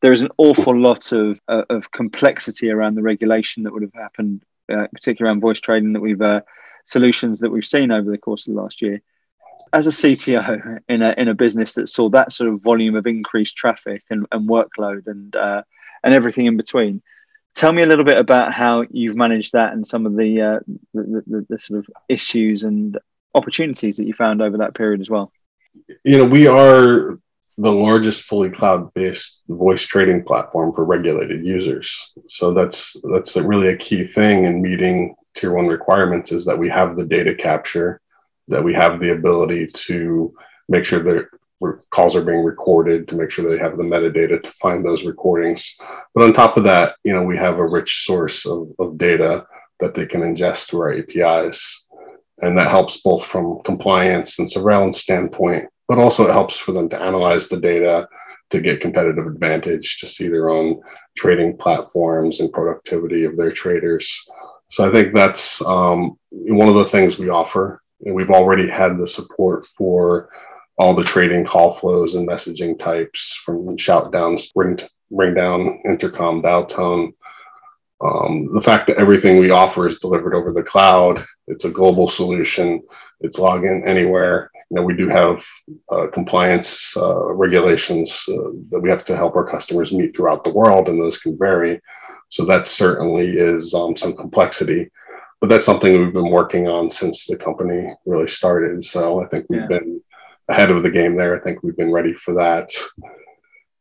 there 0.02 0.12
is 0.12 0.22
an 0.22 0.28
awful 0.38 0.78
lot 0.78 1.10
of, 1.12 1.40
uh, 1.48 1.62
of 1.70 1.90
complexity 1.90 2.70
around 2.70 2.94
the 2.94 3.02
regulation 3.02 3.62
that 3.62 3.72
would 3.72 3.82
have 3.82 3.94
happened, 3.94 4.42
uh, 4.72 4.86
particularly 4.92 5.30
around 5.30 5.40
voice 5.40 5.60
trading 5.60 5.92
that 5.94 6.00
we've 6.00 6.20
solutions 6.86 7.40
that 7.40 7.50
we've 7.50 7.64
seen 7.64 7.90
over 7.90 8.10
the 8.10 8.18
course 8.18 8.46
of 8.46 8.54
the 8.54 8.60
last 8.60 8.80
year. 8.80 9.02
As 9.72 9.86
a 9.86 9.90
CTO 9.90 10.78
in 10.88 11.02
a 11.02 11.14
in 11.18 11.28
a 11.28 11.34
business 11.34 11.74
that 11.74 11.88
saw 11.88 12.08
that 12.10 12.32
sort 12.32 12.50
of 12.50 12.62
volume 12.62 12.94
of 12.94 13.06
increased 13.06 13.56
traffic 13.56 14.02
and, 14.08 14.26
and 14.32 14.48
workload 14.48 15.06
and 15.06 15.34
uh, 15.36 15.62
and 16.02 16.14
everything 16.14 16.46
in 16.46 16.56
between, 16.56 17.02
tell 17.56 17.72
me 17.72 17.82
a 17.82 17.86
little 17.86 18.04
bit 18.04 18.18
about 18.18 18.54
how 18.54 18.84
you've 18.90 19.16
managed 19.16 19.52
that 19.52 19.72
and 19.72 19.84
some 19.84 20.06
of 20.06 20.14
the, 20.14 20.40
uh, 20.40 20.60
the, 20.94 21.22
the, 21.26 21.46
the 21.48 21.58
sort 21.58 21.80
of 21.80 21.86
issues 22.08 22.62
and 22.62 22.98
opportunities 23.34 23.96
that 23.96 24.06
you 24.06 24.12
found 24.12 24.40
over 24.40 24.58
that 24.58 24.74
period 24.74 25.00
as 25.00 25.10
well. 25.10 25.32
you 26.04 26.18
know, 26.18 26.24
we 26.24 26.46
are 26.46 27.18
the 27.58 27.72
largest 27.72 28.22
fully 28.22 28.50
cloud-based 28.50 29.42
voice 29.48 29.82
trading 29.82 30.22
platform 30.22 30.72
for 30.74 30.84
regulated 30.84 31.44
users. 31.44 32.12
So 32.28 32.52
that's 32.52 32.96
that's 33.10 33.34
a 33.36 33.42
really 33.42 33.68
a 33.68 33.76
key 33.76 34.04
thing 34.04 34.46
in 34.46 34.60
meeting 34.60 35.14
tier 35.36 35.52
one 35.52 35.68
requirements 35.68 36.32
is 36.32 36.44
that 36.46 36.58
we 36.58 36.68
have 36.68 36.96
the 36.96 37.06
data 37.06 37.34
capture, 37.34 38.00
that 38.48 38.64
we 38.64 38.74
have 38.74 39.00
the 39.00 39.12
ability 39.12 39.68
to 39.68 40.34
make 40.68 40.84
sure 40.84 41.00
that 41.00 41.26
calls 41.90 42.16
are 42.16 42.24
being 42.24 42.44
recorded 42.44 43.08
to 43.08 43.16
make 43.16 43.30
sure 43.30 43.48
they 43.48 43.58
have 43.58 43.78
the 43.78 43.84
metadata 43.84 44.42
to 44.42 44.50
find 44.52 44.84
those 44.84 45.04
recordings. 45.04 45.76
But 46.14 46.24
on 46.24 46.32
top 46.32 46.56
of 46.56 46.64
that, 46.64 46.96
you 47.04 47.12
know, 47.12 47.22
we 47.22 47.36
have 47.36 47.58
a 47.58 47.66
rich 47.66 48.04
source 48.04 48.46
of, 48.46 48.68
of 48.78 48.98
data 48.98 49.46
that 49.80 49.94
they 49.94 50.06
can 50.06 50.22
ingest 50.22 50.68
through 50.68 50.80
our 50.80 50.92
APIs. 50.92 51.86
And 52.38 52.56
that 52.58 52.70
helps 52.70 53.00
both 53.00 53.24
from 53.24 53.60
compliance 53.64 54.38
and 54.38 54.50
surveillance 54.50 55.00
standpoint, 55.00 55.68
but 55.88 55.98
also 55.98 56.28
it 56.28 56.32
helps 56.32 56.58
for 56.58 56.72
them 56.72 56.88
to 56.90 57.00
analyze 57.00 57.48
the 57.48 57.58
data 57.58 58.08
to 58.50 58.60
get 58.60 58.80
competitive 58.80 59.26
advantage 59.26 59.98
to 59.98 60.06
see 60.06 60.28
their 60.28 60.50
own 60.50 60.80
trading 61.16 61.56
platforms 61.56 62.40
and 62.40 62.52
productivity 62.52 63.24
of 63.24 63.36
their 63.36 63.50
traders. 63.50 64.28
So 64.68 64.86
I 64.86 64.90
think 64.90 65.14
that's 65.14 65.64
um, 65.64 66.18
one 66.30 66.68
of 66.68 66.74
the 66.74 66.84
things 66.86 67.18
we 67.18 67.28
offer. 67.28 67.82
And 68.04 68.14
we've 68.14 68.30
already 68.30 68.68
had 68.68 68.98
the 68.98 69.08
support 69.08 69.66
for 69.66 70.28
all 70.78 70.94
the 70.94 71.04
trading 71.04 71.44
call 71.44 71.72
flows 71.72 72.14
and 72.14 72.28
messaging 72.28 72.78
types 72.78 73.34
from 73.44 73.76
shout 73.76 74.12
downs, 74.12 74.50
ring, 74.54 74.78
ring 75.10 75.34
down, 75.34 75.80
intercom, 75.86 76.42
dial 76.42 76.66
tone. 76.66 77.12
Um, 78.04 78.52
the 78.52 78.60
fact 78.60 78.88
that 78.88 78.98
everything 78.98 79.38
we 79.38 79.50
offer 79.50 79.88
is 79.88 79.98
delivered 79.98 80.34
over 80.34 80.52
the 80.52 80.62
cloud, 80.62 81.24
it's 81.46 81.64
a 81.64 81.70
global 81.70 82.08
solution, 82.08 82.82
it's 83.20 83.38
login 83.38 83.86
anywhere. 83.86 84.50
You 84.70 84.76
know, 84.76 84.82
we 84.82 84.96
do 84.96 85.08
have 85.08 85.42
uh, 85.90 86.08
compliance 86.12 86.94
uh, 86.96 87.32
regulations 87.32 88.24
uh, 88.28 88.50
that 88.70 88.80
we 88.80 88.90
have 88.90 89.04
to 89.06 89.16
help 89.16 89.34
our 89.36 89.48
customers 89.48 89.92
meet 89.92 90.14
throughout 90.14 90.44
the 90.44 90.52
world, 90.52 90.88
and 90.88 91.00
those 91.00 91.18
can 91.18 91.38
vary. 91.38 91.80
So 92.28 92.44
that 92.46 92.66
certainly 92.66 93.38
is 93.38 93.72
um, 93.74 93.96
some 93.96 94.14
complexity, 94.14 94.90
but 95.40 95.48
that's 95.48 95.64
something 95.64 95.92
we've 95.92 96.12
been 96.12 96.30
working 96.30 96.68
on 96.68 96.90
since 96.90 97.26
the 97.26 97.36
company 97.36 97.92
really 98.04 98.28
started. 98.28 98.84
So 98.84 99.22
I 99.22 99.28
think 99.28 99.46
we've 99.48 99.60
yeah. 99.60 99.78
been 99.78 100.02
ahead 100.48 100.70
of 100.70 100.82
the 100.82 100.90
game 100.90 101.16
there. 101.16 101.36
I 101.36 101.40
think 101.40 101.62
we've 101.62 101.76
been 101.76 101.92
ready 101.92 102.12
for 102.12 102.34
that. 102.34 102.70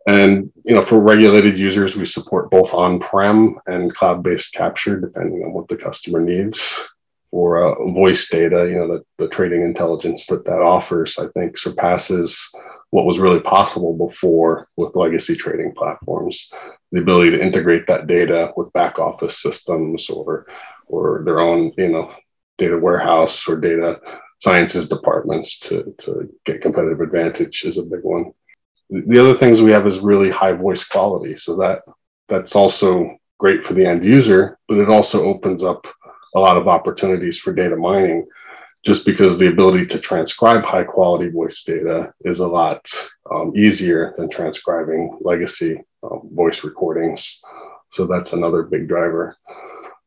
And 0.08 0.52
you 0.64 0.76
know, 0.76 0.84
for 0.84 1.00
regulated 1.00 1.58
users, 1.58 1.96
we 1.96 2.06
support 2.06 2.52
both 2.52 2.74
on-prem 2.74 3.58
and 3.66 3.94
cloud-based 3.94 4.54
capture, 4.54 5.00
depending 5.00 5.44
on 5.44 5.54
what 5.54 5.68
the 5.68 5.78
customer 5.78 6.22
needs. 6.22 6.90
For 7.32 7.58
uh, 7.58 7.92
voice 7.92 8.30
data, 8.30 8.70
you 8.70 8.78
know, 8.78 8.88
the, 8.88 9.04
the 9.18 9.28
trading 9.28 9.64
intelligence 9.64 10.26
that 10.28 10.46
that 10.46 10.62
offers, 10.62 11.18
I 11.18 11.28
think, 11.34 11.58
surpasses 11.58 12.50
what 12.92 13.06
was 13.06 13.20
really 13.20 13.42
possible 13.42 13.98
before 13.98 14.70
with 14.78 14.96
legacy 14.96 15.36
trading 15.36 15.74
platforms. 15.76 16.50
The 16.96 17.02
ability 17.02 17.32
to 17.32 17.44
integrate 17.44 17.88
that 17.88 18.08
data 18.08 18.54
with 18.56 18.72
back 18.72 19.00
office 19.00 19.42
systems 19.42 20.10
or 20.10 20.48
or 20.88 21.24
their 21.26 21.42
own, 21.42 21.74
you 21.78 21.90
know, 21.90 22.14
data 22.58 22.78
warehouse 22.78 23.50
or 23.50 23.60
data 23.60 24.00
sciences 24.40 24.88
departments 24.88 25.60
to, 25.60 25.94
to 25.98 26.30
get 26.46 26.62
competitive 26.62 27.02
advantage 27.02 27.66
is 27.66 27.78
a 27.78 27.84
big 27.84 28.04
one. 28.04 28.32
The 28.90 29.20
other 29.20 29.34
things 29.34 29.62
we 29.62 29.72
have 29.72 29.86
is 29.86 30.00
really 30.00 30.30
high 30.30 30.54
voice 30.54 30.86
quality. 30.86 31.36
So 31.36 31.58
that 31.58 31.82
that's 32.30 32.56
also 32.56 33.18
great 33.40 33.66
for 33.66 33.74
the 33.74 33.86
end 33.86 34.06
user, 34.06 34.58
but 34.70 34.78
it 34.78 34.90
also 34.90 35.24
opens 35.24 35.64
up 35.64 35.86
a 36.36 36.40
lot 36.40 36.56
of 36.56 36.70
opportunities 36.70 37.38
for 37.38 37.52
data 37.52 37.76
mining 37.76 38.26
just 38.86 39.06
because 39.06 39.38
the 39.38 39.48
ability 39.48 39.86
to 39.88 40.00
transcribe 40.00 40.64
high 40.64 40.84
quality 40.84 41.30
voice 41.30 41.64
data 41.64 42.14
is 42.22 42.40
a 42.40 42.48
lot 42.48 42.88
um, 43.32 43.52
easier 43.56 44.14
than 44.18 44.30
transcribing 44.30 45.18
legacy 45.22 45.84
um, 46.04 46.30
voice 46.34 46.64
recordings. 46.64 47.42
So 47.92 48.06
that's 48.06 48.34
another 48.34 48.64
big 48.64 48.88
driver. 48.88 49.36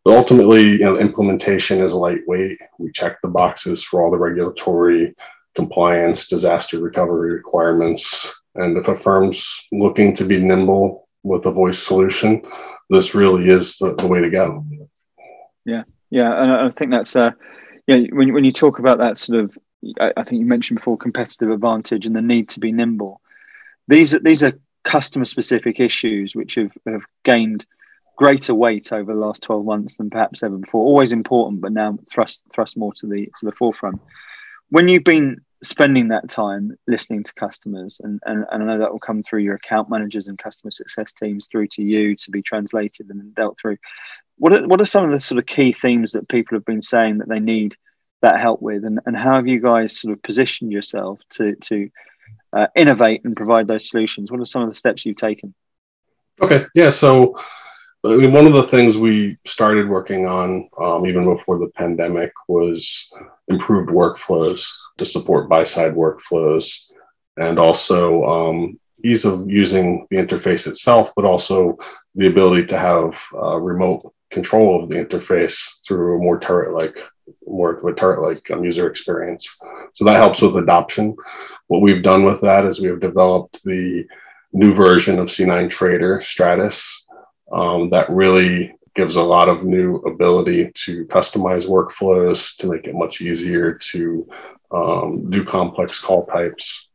But 0.04 0.16
ultimately, 0.16 0.62
you 0.62 0.78
know, 0.78 0.96
implementation 0.96 1.80
is 1.80 1.92
lightweight. 1.92 2.58
We 2.78 2.92
check 2.92 3.18
the 3.20 3.28
boxes 3.28 3.82
for 3.82 4.02
all 4.02 4.10
the 4.10 4.18
regulatory 4.18 5.14
compliance, 5.56 6.28
disaster 6.28 6.78
recovery 6.78 7.32
requirements. 7.32 8.32
And 8.54 8.76
if 8.76 8.86
a 8.86 8.94
firm's 8.94 9.68
looking 9.72 10.14
to 10.16 10.24
be 10.24 10.40
nimble 10.40 11.08
with 11.24 11.46
a 11.46 11.50
voice 11.50 11.80
solution, 11.80 12.42
this 12.90 13.14
really 13.14 13.50
is 13.50 13.76
the, 13.78 13.94
the 13.96 14.06
way 14.06 14.20
to 14.20 14.30
go. 14.30 14.64
Yeah, 15.64 15.82
yeah, 16.10 16.42
and 16.42 16.52
I 16.52 16.70
think 16.70 16.92
that's 16.92 17.16
uh, 17.16 17.32
yeah. 17.88 18.06
When 18.12 18.32
when 18.32 18.44
you 18.44 18.52
talk 18.52 18.78
about 18.78 18.98
that 18.98 19.18
sort 19.18 19.40
of, 19.40 19.58
I, 19.98 20.12
I 20.16 20.22
think 20.22 20.38
you 20.38 20.46
mentioned 20.46 20.78
before 20.78 20.96
competitive 20.96 21.50
advantage 21.50 22.06
and 22.06 22.14
the 22.14 22.22
need 22.22 22.50
to 22.50 22.60
be 22.60 22.70
nimble. 22.70 23.20
These 23.88 24.20
these 24.20 24.44
are 24.44 24.52
customer 24.84 25.24
specific 25.24 25.80
issues 25.80 26.36
which 26.36 26.54
have, 26.54 26.76
have 26.86 27.02
gained 27.24 27.66
greater 28.16 28.54
weight 28.54 28.92
over 28.92 29.12
the 29.12 29.20
last 29.20 29.42
12 29.44 29.64
months 29.64 29.96
than 29.96 30.10
perhaps 30.10 30.42
ever 30.42 30.56
before 30.56 30.84
always 30.84 31.12
important 31.12 31.60
but 31.60 31.72
now 31.72 31.96
thrust 32.10 32.42
thrust 32.52 32.76
more 32.76 32.92
to 32.92 33.06
the 33.06 33.26
to 33.38 33.46
the 33.46 33.52
forefront 33.52 34.00
when 34.70 34.88
you've 34.88 35.04
been 35.04 35.40
spending 35.62 36.08
that 36.08 36.28
time 36.28 36.76
listening 36.86 37.24
to 37.24 37.34
customers. 37.34 38.00
And, 38.02 38.20
and, 38.24 38.44
and 38.50 38.62
i 38.62 38.66
know 38.66 38.78
that 38.78 38.92
will 38.92 39.00
come 39.00 39.22
through 39.22 39.40
your 39.40 39.56
account 39.56 39.90
managers 39.90 40.28
and 40.28 40.38
customer 40.38 40.70
success 40.70 41.12
teams 41.12 41.46
through 41.46 41.68
to 41.68 41.82
you 41.82 42.14
to 42.16 42.30
be 42.30 42.42
translated 42.42 43.10
and 43.10 43.34
dealt 43.34 43.58
through. 43.58 43.78
What 44.36 44.52
are, 44.52 44.66
what 44.68 44.80
are 44.80 44.84
some 44.84 45.04
of 45.04 45.10
the 45.10 45.20
sort 45.20 45.38
of 45.38 45.46
key 45.46 45.72
themes 45.72 46.12
that 46.12 46.28
people 46.28 46.56
have 46.56 46.64
been 46.64 46.82
saying 46.82 47.18
that 47.18 47.28
they 47.28 47.40
need 47.40 47.74
that 48.22 48.40
help 48.40 48.62
with? 48.62 48.84
And, 48.84 49.00
and 49.04 49.16
how 49.16 49.34
have 49.34 49.48
you 49.48 49.60
guys 49.60 49.98
sort 49.98 50.12
of 50.12 50.22
positioned 50.22 50.70
yourself 50.70 51.20
to 51.30 51.56
to 51.56 51.90
uh, 52.52 52.68
innovate 52.76 53.24
and 53.24 53.36
provide 53.36 53.66
those 53.66 53.88
solutions? 53.88 54.30
What 54.30 54.40
are 54.40 54.46
some 54.46 54.62
of 54.62 54.68
the 54.68 54.74
steps 54.74 55.04
you've 55.04 55.16
taken? 55.16 55.54
Okay. 56.40 56.66
Yeah. 56.74 56.90
So 56.90 57.40
I 58.04 58.16
mean, 58.16 58.32
one 58.32 58.46
of 58.46 58.52
the 58.52 58.62
things 58.62 58.96
we 58.96 59.38
started 59.44 59.88
working 59.88 60.24
on 60.24 60.68
um, 60.78 61.04
even 61.06 61.24
before 61.24 61.58
the 61.58 61.70
pandemic 61.74 62.32
was 62.46 63.12
improved 63.48 63.90
workflows 63.90 64.68
to 64.98 65.04
support 65.04 65.48
buy 65.48 65.64
side 65.64 65.94
workflows 65.94 66.90
and 67.38 67.58
also 67.58 68.24
um, 68.24 68.78
ease 69.02 69.24
of 69.24 69.50
using 69.50 70.06
the 70.10 70.16
interface 70.16 70.68
itself, 70.68 71.12
but 71.16 71.24
also 71.24 71.76
the 72.14 72.28
ability 72.28 72.66
to 72.66 72.78
have 72.78 73.18
uh, 73.34 73.56
remote 73.56 74.12
control 74.30 74.80
of 74.80 74.88
the 74.88 74.94
interface 74.94 75.84
through 75.86 76.16
a 76.16 76.22
more 76.22 76.38
turret 76.38 76.72
like 76.72 76.98
more 77.46 77.88
a 77.88 77.94
turret 77.94 78.22
like 78.22 78.48
um, 78.52 78.64
user 78.64 78.88
experience. 78.88 79.58
So 79.94 80.04
that 80.04 80.16
helps 80.16 80.40
with 80.40 80.56
adoption. 80.56 81.16
What 81.66 81.82
we've 81.82 82.02
done 82.02 82.24
with 82.24 82.40
that 82.42 82.64
is 82.64 82.80
we 82.80 82.88
have 82.88 83.00
developed 83.00 83.62
the 83.64 84.06
new 84.52 84.72
version 84.72 85.18
of 85.18 85.28
C9 85.28 85.68
Trader 85.68 86.20
Stratus 86.22 86.97
um, 87.52 87.90
that 87.90 88.10
really 88.10 88.74
gives 88.94 89.16
a 89.16 89.22
lot 89.22 89.48
of 89.48 89.64
new 89.64 89.96
ability 89.98 90.72
to 90.74 91.06
customize 91.06 91.66
workflows 91.66 92.56
to 92.56 92.66
make 92.66 92.86
it 92.86 92.94
much 92.94 93.20
easier 93.20 93.74
to 93.74 94.28
um, 94.72 95.30
do 95.30 95.44
complex 95.44 96.00
call 96.00 96.26
types. 96.26 96.88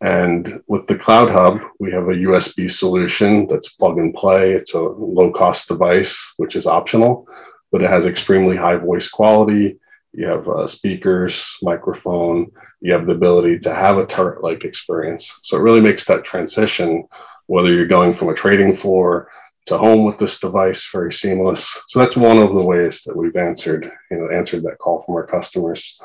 And 0.00 0.62
with 0.66 0.86
the 0.86 0.98
Cloud 0.98 1.30
Hub, 1.30 1.60
we 1.78 1.90
have 1.92 2.08
a 2.08 2.22
USB 2.28 2.70
solution 2.70 3.46
that's 3.46 3.74
plug 3.74 3.98
and 3.98 4.14
play. 4.14 4.52
It's 4.52 4.74
a 4.74 4.80
low 4.80 5.30
cost 5.32 5.68
device, 5.68 6.34
which 6.36 6.56
is 6.56 6.66
optional, 6.66 7.26
but 7.72 7.82
it 7.82 7.90
has 7.90 8.06
extremely 8.06 8.56
high 8.56 8.76
voice 8.76 9.08
quality. 9.08 9.78
You 10.12 10.26
have 10.26 10.48
uh, 10.48 10.66
speakers, 10.66 11.56
microphone, 11.62 12.50
you 12.80 12.92
have 12.92 13.06
the 13.06 13.14
ability 13.14 13.58
to 13.60 13.74
have 13.74 13.98
a 13.98 14.06
turret 14.06 14.42
like 14.42 14.64
experience. 14.64 15.38
So 15.42 15.56
it 15.56 15.62
really 15.62 15.80
makes 15.80 16.04
that 16.06 16.24
transition, 16.24 17.06
whether 17.46 17.72
you're 17.72 17.86
going 17.86 18.14
from 18.14 18.28
a 18.28 18.34
trading 18.34 18.76
floor 18.76 19.28
to 19.66 19.76
home 19.76 20.04
with 20.04 20.18
this 20.18 20.38
device, 20.38 20.88
very 20.92 21.12
seamless. 21.12 21.76
So 21.88 21.98
that's 21.98 22.16
one 22.16 22.38
of 22.38 22.54
the 22.54 22.64
ways 22.64 23.02
that 23.02 23.16
we've 23.16 23.36
answered, 23.36 23.90
you 24.10 24.16
know, 24.18 24.28
answered 24.30 24.62
that 24.62 24.78
call 24.78 25.02
from 25.02 25.16
our 25.16 25.26
customers. 25.26 26.00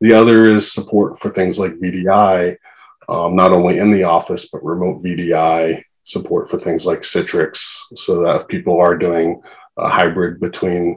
The 0.00 0.12
other 0.12 0.46
is 0.46 0.72
support 0.72 1.20
for 1.20 1.30
things 1.30 1.58
like 1.58 1.72
VDI, 1.72 2.56
um, 3.08 3.34
not 3.34 3.52
only 3.52 3.78
in 3.78 3.90
the 3.90 4.04
office, 4.04 4.48
but 4.52 4.64
remote 4.64 5.02
VDI 5.02 5.82
support 6.04 6.50
for 6.50 6.58
things 6.58 6.86
like 6.86 7.02
Citrix, 7.02 7.58
so 7.96 8.22
that 8.22 8.40
if 8.40 8.48
people 8.48 8.80
are 8.80 8.96
doing 8.96 9.40
a 9.76 9.88
hybrid 9.88 10.40
between 10.40 10.96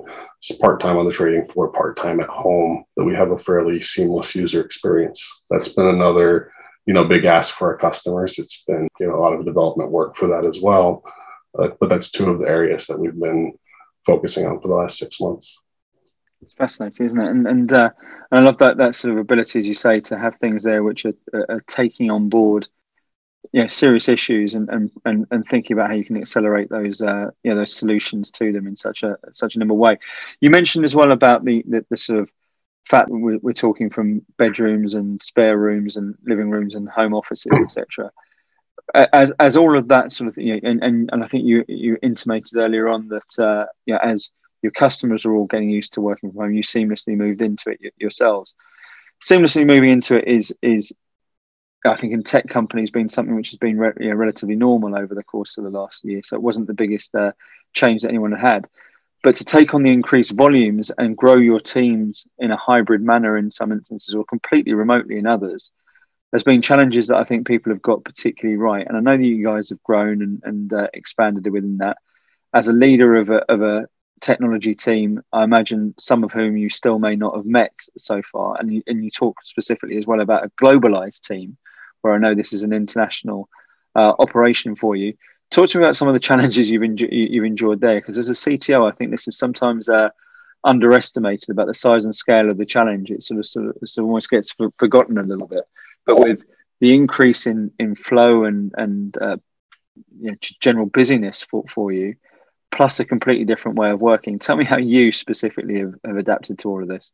part-time 0.60 0.98
on 0.98 1.06
the 1.06 1.14
trading 1.14 1.46
floor, 1.46 1.72
part-time 1.72 2.20
at 2.20 2.30
home, 2.30 2.84
that 2.98 3.06
we 3.06 3.14
have 3.14 3.32
a 3.32 3.38
fairly 3.38 3.82
seamless 3.82 4.34
user 4.34 4.62
experience. 4.62 5.44
That's 5.50 5.70
been 5.70 5.88
another, 5.88 6.52
you 6.88 6.94
know, 6.94 7.06
big 7.06 7.26
ask 7.26 7.56
for 7.56 7.72
our 7.72 7.78
customers. 7.78 8.40
It's 8.40 8.64
been, 8.64 8.88
you 9.00 9.08
know, 9.08 9.16
a 9.16 9.22
lot 9.22 9.34
of 9.34 9.46
development 9.46 9.92
work 9.92 10.16
for 10.16 10.28
that 10.28 10.46
as 10.46 10.60
well. 10.62 11.04
But 11.54 11.78
that's 11.82 12.12
two 12.12 12.30
of 12.30 12.40
the 12.40 12.50
areas 12.50 12.88
that 12.88 13.00
we've 13.00 13.20
been 13.20 13.54
focusing 14.06 14.46
on 14.46 14.60
for 14.62 14.68
the 14.68 14.76
last 14.76 14.98
six 14.98 15.20
months. 15.20 15.62
It's 16.42 16.54
fascinating, 16.54 17.06
isn't 17.06 17.20
it? 17.20 17.30
And 17.30 17.48
and, 17.48 17.74
uh, 17.74 17.90
and 18.32 18.40
I 18.40 18.44
love 18.44 18.58
that 18.60 18.78
that 18.78 18.96
sort 18.96 19.14
of 19.14 19.20
ability, 19.20 19.60
as 19.60 19.68
you 19.68 19.74
say, 19.74 20.00
to 20.02 20.18
have 20.18 20.38
things 20.38 20.64
there 20.64 20.84
which 20.84 21.06
are, 21.06 21.14
are 21.34 21.62
taking 21.68 22.10
on 22.10 22.30
board, 22.30 22.68
you 23.52 23.62
know, 23.62 23.68
serious 23.68 24.10
issues 24.10 24.56
and, 24.56 24.70
and 24.70 24.92
and 25.06 25.28
and 25.30 25.48
thinking 25.48 25.76
about 25.76 25.90
how 25.90 25.96
you 25.96 26.06
can 26.06 26.18
accelerate 26.18 26.70
those 26.70 27.02
uh, 27.02 27.30
you 27.44 27.52
know 27.52 27.58
those 27.58 27.76
solutions 27.76 28.32
to 28.32 28.52
them 28.52 28.66
in 28.66 28.76
such 28.76 29.04
a 29.04 29.18
such 29.34 29.56
a 29.56 29.60
nimble 29.60 29.78
way. 29.78 30.00
You 30.40 30.50
mentioned 30.50 30.86
as 30.86 30.96
well 30.96 31.12
about 31.12 31.46
the 31.46 31.64
the, 31.68 31.86
the 31.90 31.98
sort 31.98 32.20
of 32.20 32.32
fact 32.86 33.10
we're, 33.10 33.38
we're 33.40 33.54
talking 33.54 33.90
from 33.90 34.24
bedrooms 34.38 34.96
and 34.96 35.22
spare 35.22 35.58
rooms 35.58 35.98
and 35.98 36.16
living 36.26 36.50
rooms 36.50 36.74
and 36.74 36.90
home 36.90 37.14
offices, 37.14 37.52
etc. 37.62 38.12
As, 38.94 39.32
as 39.40 39.56
all 39.56 39.78
of 39.78 39.88
that 39.88 40.12
sort 40.12 40.28
of 40.28 40.36
thing, 40.36 40.60
and, 40.64 40.84
and, 40.84 41.10
and 41.12 41.24
I 41.24 41.28
think 41.28 41.46
you 41.46 41.64
you 41.68 41.98
intimated 42.02 42.58
earlier 42.58 42.90
on 42.90 43.08
that 43.10 43.40
uh, 43.40 43.66
you 43.86 43.94
know, 43.94 44.00
as 44.04 44.32
your 44.62 44.72
customers 44.72 45.26
are 45.26 45.34
all 45.34 45.46
getting 45.46 45.70
used 45.70 45.94
to 45.94 46.02
working 46.02 46.32
from 46.32 46.42
home, 46.42 46.54
you 46.54 46.64
seamlessly 46.64 47.16
moved 47.16 47.42
into 47.42 47.70
it 47.72 47.94
yourselves. 47.98 48.56
Seamlessly 49.22 49.66
moving 49.66 49.90
into 49.90 50.18
it 50.18 50.28
is 50.28 50.54
is 50.62 50.94
I 51.86 51.96
think 51.96 52.14
in 52.14 52.24
tech 52.24 52.48
companies 52.48 52.92
been 52.92 53.10
something 53.10 53.36
which 53.36 53.52
has 53.52 53.58
been 53.58 53.78
re- 53.78 53.94
you 54.00 54.10
know, 54.10 54.16
relatively 54.16 54.56
normal 54.56 54.98
over 54.98 55.16
the 55.16 55.24
course 55.24 55.58
of 55.58 55.64
the 55.64 55.70
last 55.70 56.04
year. 56.04 56.22
So 56.24 56.36
it 56.36 56.44
wasn't 56.44 56.68
the 56.68 56.74
biggest 56.74 57.16
uh, 57.16 57.32
change 57.74 58.02
that 58.02 58.10
anyone 58.10 58.32
had. 58.32 58.68
But 59.24 59.36
to 59.36 59.46
take 59.46 59.74
on 59.74 59.84
the 59.84 59.92
increased 59.92 60.32
volumes 60.32 60.92
and 60.98 61.18
grow 61.18 61.38
your 61.38 61.60
teams 61.60 62.28
in 62.40 62.52
a 62.52 62.58
hybrid 62.58 63.02
manner 63.02 63.38
in 63.38 63.52
some 63.52 63.72
instances 63.72 64.16
or 64.16 64.26
completely 64.26 64.74
remotely 64.74 65.18
in 65.18 65.28
others, 65.28 65.72
there's 66.32 66.44
been 66.44 66.62
challenges 66.62 67.08
that 67.08 67.18
I 67.18 67.26
think 67.26 67.46
people 67.46 67.72
have 67.72 67.82
got 67.82 68.06
particularly 68.06 68.58
right. 68.58 68.88
And 68.88 68.96
I 68.96 69.02
know 69.02 69.18
that 69.18 69.24
you 69.24 69.44
guys 69.46 69.70
have 69.70 69.84
grown 69.84 70.22
and, 70.22 70.42
and 70.44 70.74
uh, 70.74 70.88
expanded 70.94 71.52
within 71.52 71.78
that. 71.78 71.98
As 72.54 72.68
a 72.68 72.74
leader 72.74 73.18
of 73.18 73.30
a, 73.30 73.40
of 73.52 73.62
a 73.62 73.88
technology 74.22 74.74
team, 74.74 75.22
I 75.34 75.44
imagine 75.44 75.94
some 76.00 76.24
of 76.24 76.32
whom 76.32 76.56
you 76.56 76.70
still 76.70 77.00
may 77.00 77.16
not 77.16 77.36
have 77.36 77.46
met 77.46 77.74
so 77.98 78.22
far. 78.22 78.58
And 78.58 78.74
you, 78.74 78.84
and 78.88 79.04
you 79.04 79.12
talk 79.12 79.44
specifically 79.44 79.98
as 79.98 80.06
well 80.06 80.22
about 80.22 80.46
a 80.46 80.52
globalized 80.62 81.22
team 81.22 81.58
where 82.02 82.14
I 82.14 82.18
know 82.18 82.34
this 82.34 82.54
is 82.54 82.64
an 82.64 82.74
international 82.74 83.50
uh, 83.96 84.14
operation 84.18 84.76
for 84.76 84.96
you. 84.96 85.14
Talk 85.50 85.68
to 85.70 85.78
me 85.78 85.84
about 85.84 85.98
some 85.98 86.08
of 86.08 86.14
the 86.14 86.20
challenges 86.20 86.72
you've, 86.72 86.82
enjo- 86.82 87.10
you've 87.12 87.44
enjoyed 87.44 87.82
there, 87.82 88.00
because 88.00 88.18
as 88.18 88.30
a 88.30 88.34
CTO, 88.34 88.90
I 88.90 88.96
think 88.96 89.12
this 89.12 89.28
is 89.28 89.38
sometimes 89.38 89.90
uh, 89.90 90.10
underestimated 90.64 91.50
about 91.50 91.68
the 91.68 91.74
size 91.74 92.06
and 92.06 92.16
scale 92.16 92.48
of 92.48 92.58
the 92.58 92.66
challenge. 92.66 93.12
It 93.12 93.22
sort 93.22 93.40
of, 93.40 93.46
sort 93.46 93.68
of, 93.68 93.76
sort 93.84 94.04
of 94.04 94.08
almost 94.08 94.30
gets 94.30 94.52
for, 94.52 94.72
forgotten 94.78 95.18
a 95.18 95.24
little 95.24 95.48
bit. 95.48 95.66
But 96.06 96.20
with 96.20 96.44
the 96.80 96.94
increase 96.94 97.48
in, 97.48 97.72
in 97.80 97.96
flow 97.96 98.46
and, 98.46 98.74
and 98.78 99.18
uh, 99.18 99.38
you 100.20 100.32
know, 100.32 100.38
general 100.60 100.88
busyness 100.88 101.42
for, 101.44 101.64
for 101.70 101.92
you, 101.92 102.16
plus 102.72 103.00
a 103.00 103.06
completely 103.06 103.46
different 103.46 103.78
way 103.78 103.92
of 103.92 104.00
working, 104.00 104.40
tell 104.40 104.56
me 104.56 104.66
how 104.66 104.78
you 104.78 105.12
specifically 105.12 105.80
have, 105.80 105.94
have 106.06 106.18
adapted 106.18 106.60
to 106.60 106.70
all 106.70 106.82
of 106.82 106.88
this. 106.88 107.12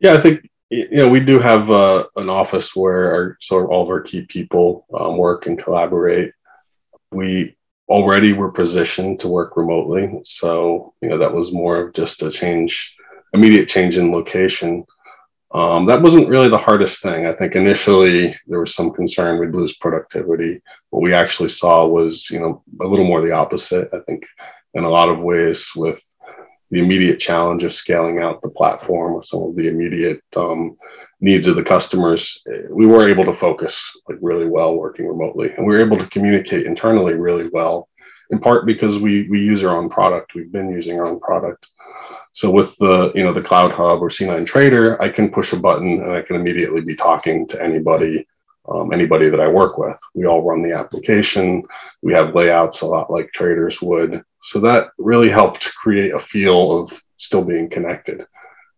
Yeah, 0.00 0.14
I 0.14 0.20
think 0.20 0.48
you 0.70 0.88
know, 0.90 1.08
we 1.08 1.20
do 1.20 1.38
have 1.38 1.70
uh, 1.70 2.06
an 2.16 2.28
office 2.28 2.76
where 2.76 3.12
our, 3.12 3.36
sort 3.40 3.64
of 3.64 3.70
all 3.70 3.84
of 3.84 3.88
our 3.88 4.02
key 4.02 4.26
people 4.26 4.86
um, 4.92 5.16
work 5.16 5.46
and 5.46 5.58
collaborate. 5.58 6.32
We 7.10 7.56
already 7.88 8.34
were 8.34 8.52
positioned 8.52 9.20
to 9.20 9.28
work 9.28 9.56
remotely, 9.56 10.20
so 10.24 10.92
you 11.00 11.08
know 11.08 11.18
that 11.18 11.32
was 11.32 11.52
more 11.52 11.78
of 11.78 11.94
just 11.94 12.22
a 12.22 12.30
change, 12.30 12.94
immediate 13.32 13.68
change 13.68 13.96
in 13.96 14.12
location. 14.12 14.84
Um, 15.52 15.86
that 15.86 16.02
wasn't 16.02 16.28
really 16.28 16.48
the 16.48 16.58
hardest 16.58 17.02
thing. 17.02 17.26
I 17.26 17.32
think 17.32 17.54
initially 17.54 18.34
there 18.46 18.60
was 18.60 18.74
some 18.74 18.90
concern 18.90 19.38
we'd 19.38 19.54
lose 19.54 19.78
productivity. 19.78 20.60
What 20.90 21.02
we 21.02 21.14
actually 21.14 21.48
saw 21.48 21.86
was, 21.86 22.28
you 22.30 22.38
know, 22.38 22.62
a 22.82 22.86
little 22.86 23.06
more 23.06 23.22
the 23.22 23.32
opposite. 23.32 23.88
I 23.94 24.00
think 24.00 24.26
in 24.74 24.84
a 24.84 24.90
lot 24.90 25.08
of 25.08 25.20
ways 25.20 25.70
with 25.74 26.02
the 26.70 26.80
immediate 26.80 27.18
challenge 27.18 27.64
of 27.64 27.72
scaling 27.72 28.18
out 28.18 28.42
the 28.42 28.50
platform 28.50 29.14
with 29.14 29.24
some 29.24 29.42
of 29.42 29.56
the 29.56 29.68
immediate 29.68 30.22
um, 30.36 30.76
needs 31.20 31.46
of 31.46 31.56
the 31.56 31.64
customers, 31.64 32.42
we 32.70 32.86
were 32.86 33.08
able 33.08 33.24
to 33.24 33.32
focus 33.32 33.90
like 34.08 34.18
really 34.20 34.46
well 34.46 34.76
working 34.76 35.06
remotely, 35.06 35.52
and 35.54 35.66
we 35.66 35.74
were 35.74 35.80
able 35.80 35.98
to 35.98 36.06
communicate 36.08 36.66
internally 36.66 37.14
really 37.14 37.48
well. 37.54 37.88
In 38.30 38.38
part 38.38 38.66
because 38.66 38.98
we 38.98 39.26
we 39.30 39.40
use 39.40 39.64
our 39.64 39.74
own 39.74 39.88
product, 39.88 40.34
we've 40.34 40.52
been 40.52 40.70
using 40.70 41.00
our 41.00 41.06
own 41.06 41.20
product. 41.20 41.70
So 42.38 42.52
with 42.52 42.76
the 42.76 43.10
you 43.16 43.24
know 43.24 43.32
the 43.32 43.42
Cloud 43.42 43.72
Hub 43.72 44.00
or 44.00 44.10
C9 44.10 44.46
Trader, 44.46 45.02
I 45.02 45.08
can 45.08 45.28
push 45.28 45.52
a 45.52 45.56
button 45.56 46.00
and 46.00 46.12
I 46.12 46.22
can 46.22 46.36
immediately 46.36 46.80
be 46.80 46.94
talking 46.94 47.48
to 47.48 47.60
anybody 47.60 48.28
um, 48.68 48.92
anybody 48.92 49.28
that 49.28 49.40
I 49.40 49.48
work 49.48 49.76
with. 49.76 49.98
We 50.14 50.26
all 50.26 50.44
run 50.44 50.62
the 50.62 50.72
application. 50.72 51.64
We 52.00 52.12
have 52.12 52.36
layouts 52.36 52.82
a 52.82 52.86
lot 52.86 53.10
like 53.10 53.32
traders 53.32 53.82
would. 53.82 54.22
So 54.44 54.60
that 54.60 54.90
really 54.98 55.28
helped 55.28 55.74
create 55.74 56.14
a 56.14 56.20
feel 56.20 56.78
of 56.78 57.02
still 57.16 57.44
being 57.44 57.68
connected. 57.68 58.24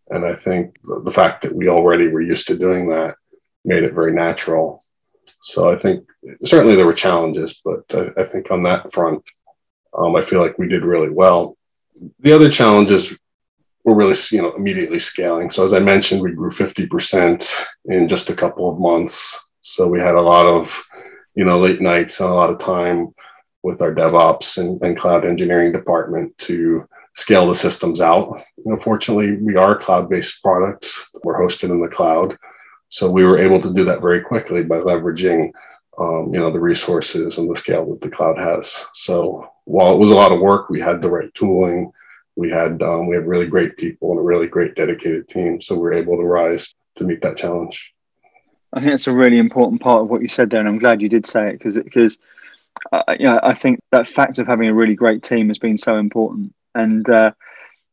And 0.09 0.25
I 0.25 0.33
think 0.33 0.77
the 0.83 1.11
fact 1.11 1.43
that 1.43 1.53
we 1.53 1.69
already 1.69 2.07
were 2.07 2.21
used 2.21 2.47
to 2.47 2.57
doing 2.57 2.89
that 2.89 3.15
made 3.63 3.83
it 3.83 3.93
very 3.93 4.11
natural. 4.11 4.83
So 5.43 5.69
I 5.69 5.75
think 5.75 6.09
certainly 6.45 6.75
there 6.75 6.87
were 6.87 6.93
challenges, 6.93 7.61
but 7.63 7.83
I, 7.93 8.21
I 8.21 8.23
think 8.23 8.49
on 8.49 8.63
that 8.63 8.91
front, 8.91 9.23
um, 9.95 10.15
I 10.15 10.23
feel 10.23 10.39
like 10.39 10.57
we 10.57 10.67
did 10.67 10.83
really 10.83 11.09
well. 11.09 11.59
The 12.21 12.33
other 12.33 12.49
challenges 12.49 13.15
were 13.83 13.95
really, 13.95 14.15
you 14.31 14.41
know, 14.41 14.53
immediately 14.53 14.99
scaling. 14.99 15.49
So 15.49 15.65
as 15.65 15.73
I 15.73 15.79
mentioned, 15.79 16.21
we 16.21 16.33
grew 16.33 16.51
50% 16.51 17.65
in 17.85 18.07
just 18.07 18.29
a 18.29 18.35
couple 18.35 18.69
of 18.69 18.79
months. 18.79 19.39
So 19.61 19.87
we 19.87 19.99
had 19.99 20.15
a 20.15 20.21
lot 20.21 20.45
of, 20.45 20.83
you 21.35 21.45
know, 21.45 21.59
late 21.59 21.81
nights 21.81 22.19
and 22.19 22.29
a 22.29 22.33
lot 22.33 22.49
of 22.49 22.59
time 22.59 23.13
with 23.63 23.81
our 23.81 23.93
DevOps 23.93 24.57
and, 24.57 24.81
and 24.81 24.97
cloud 24.97 25.25
engineering 25.25 25.71
department 25.71 26.37
to 26.39 26.87
scale 27.15 27.47
the 27.47 27.55
systems 27.55 28.01
out. 28.01 28.41
You 28.57 28.71
know, 28.71 28.79
fortunately, 28.81 29.37
we 29.37 29.55
are 29.55 29.77
cloud-based 29.77 30.41
products. 30.41 31.09
We're 31.23 31.39
hosted 31.39 31.69
in 31.69 31.81
the 31.81 31.89
cloud, 31.89 32.37
so 32.89 33.09
we 33.09 33.23
were 33.23 33.37
able 33.37 33.61
to 33.61 33.73
do 33.73 33.83
that 33.85 34.01
very 34.01 34.21
quickly 34.21 34.63
by 34.63 34.77
leveraging, 34.77 35.51
um, 35.97 36.33
you 36.33 36.39
know, 36.39 36.51
the 36.51 36.59
resources 36.59 37.37
and 37.37 37.49
the 37.49 37.55
scale 37.55 37.89
that 37.89 38.01
the 38.01 38.09
cloud 38.09 38.37
has. 38.37 38.85
So 38.93 39.47
while 39.65 39.93
it 39.93 39.99
was 39.99 40.11
a 40.11 40.15
lot 40.15 40.31
of 40.31 40.41
work, 40.41 40.69
we 40.69 40.79
had 40.79 41.01
the 41.01 41.09
right 41.09 41.33
tooling. 41.33 41.91
We 42.35 42.49
had 42.49 42.81
um, 42.81 43.07
we 43.07 43.15
had 43.15 43.27
really 43.27 43.47
great 43.47 43.77
people 43.77 44.11
and 44.11 44.19
a 44.19 44.23
really 44.23 44.47
great 44.47 44.75
dedicated 44.75 45.27
team, 45.27 45.61
so 45.61 45.75
we 45.75 45.81
were 45.81 45.93
able 45.93 46.17
to 46.17 46.23
rise 46.23 46.73
to 46.95 47.03
meet 47.03 47.21
that 47.21 47.37
challenge. 47.37 47.93
I 48.73 48.79
think 48.79 48.93
that's 48.93 49.07
a 49.07 49.13
really 49.13 49.37
important 49.37 49.81
part 49.81 50.01
of 50.01 50.09
what 50.09 50.21
you 50.21 50.29
said 50.29 50.49
there, 50.49 50.59
and 50.59 50.69
I'm 50.69 50.79
glad 50.79 51.01
you 51.01 51.09
did 51.09 51.25
say 51.25 51.49
it 51.49 51.53
because 51.53 51.77
because 51.77 52.17
uh, 52.91 53.15
you 53.19 53.25
know, 53.25 53.39
I 53.43 53.53
think 53.53 53.79
that 53.91 54.07
fact 54.07 54.39
of 54.39 54.47
having 54.47 54.67
a 54.67 54.73
really 54.73 54.95
great 54.95 55.23
team 55.23 55.49
has 55.49 55.59
been 55.59 55.77
so 55.77 55.97
important. 55.97 56.53
And 56.73 57.07
uh, 57.09 57.31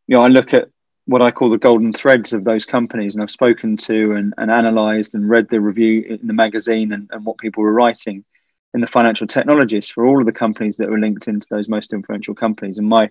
you 0.06 0.16
know, 0.16 0.22
I 0.22 0.28
look 0.28 0.54
at 0.54 0.68
what 1.06 1.22
I 1.22 1.30
call 1.30 1.50
the 1.50 1.58
golden 1.58 1.92
threads 1.92 2.32
of 2.32 2.44
those 2.44 2.64
companies, 2.64 3.14
and 3.14 3.22
I've 3.22 3.30
spoken 3.30 3.76
to 3.78 4.12
and, 4.12 4.34
and 4.36 4.50
analysed 4.50 5.14
and 5.14 5.28
read 5.28 5.48
the 5.48 5.60
review 5.60 6.02
in 6.02 6.26
the 6.26 6.34
magazine 6.34 6.92
and, 6.92 7.08
and 7.12 7.24
what 7.24 7.38
people 7.38 7.62
were 7.62 7.72
writing 7.72 8.24
in 8.74 8.80
the 8.80 8.86
financial 8.86 9.26
technologists 9.26 9.90
for 9.90 10.04
all 10.04 10.20
of 10.20 10.26
the 10.26 10.32
companies 10.32 10.76
that 10.76 10.90
were 10.90 10.98
linked 10.98 11.26
into 11.26 11.46
those 11.50 11.68
most 11.68 11.92
influential 11.92 12.34
companies. 12.34 12.76
And 12.76 12.86
my 12.86 13.10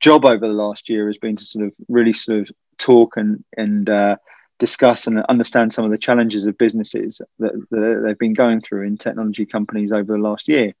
job 0.00 0.24
over 0.24 0.46
the 0.46 0.52
last 0.52 0.88
year 0.88 1.06
has 1.06 1.18
been 1.18 1.36
to 1.36 1.44
sort 1.44 1.66
of 1.66 1.72
really 1.88 2.12
sort 2.12 2.40
of 2.40 2.50
talk 2.78 3.16
and 3.16 3.44
and 3.56 3.88
uh, 3.88 4.16
discuss 4.58 5.06
and 5.06 5.22
understand 5.28 5.72
some 5.72 5.84
of 5.84 5.90
the 5.90 5.98
challenges 5.98 6.46
of 6.46 6.56
businesses 6.58 7.20
that, 7.38 7.52
that, 7.70 8.02
they've 8.04 8.18
been 8.18 8.34
going 8.34 8.60
through 8.60 8.86
in 8.86 8.96
technology 8.96 9.44
companies 9.46 9.92
over 9.92 10.12
the 10.12 10.18
last 10.18 10.48
year 10.48 10.72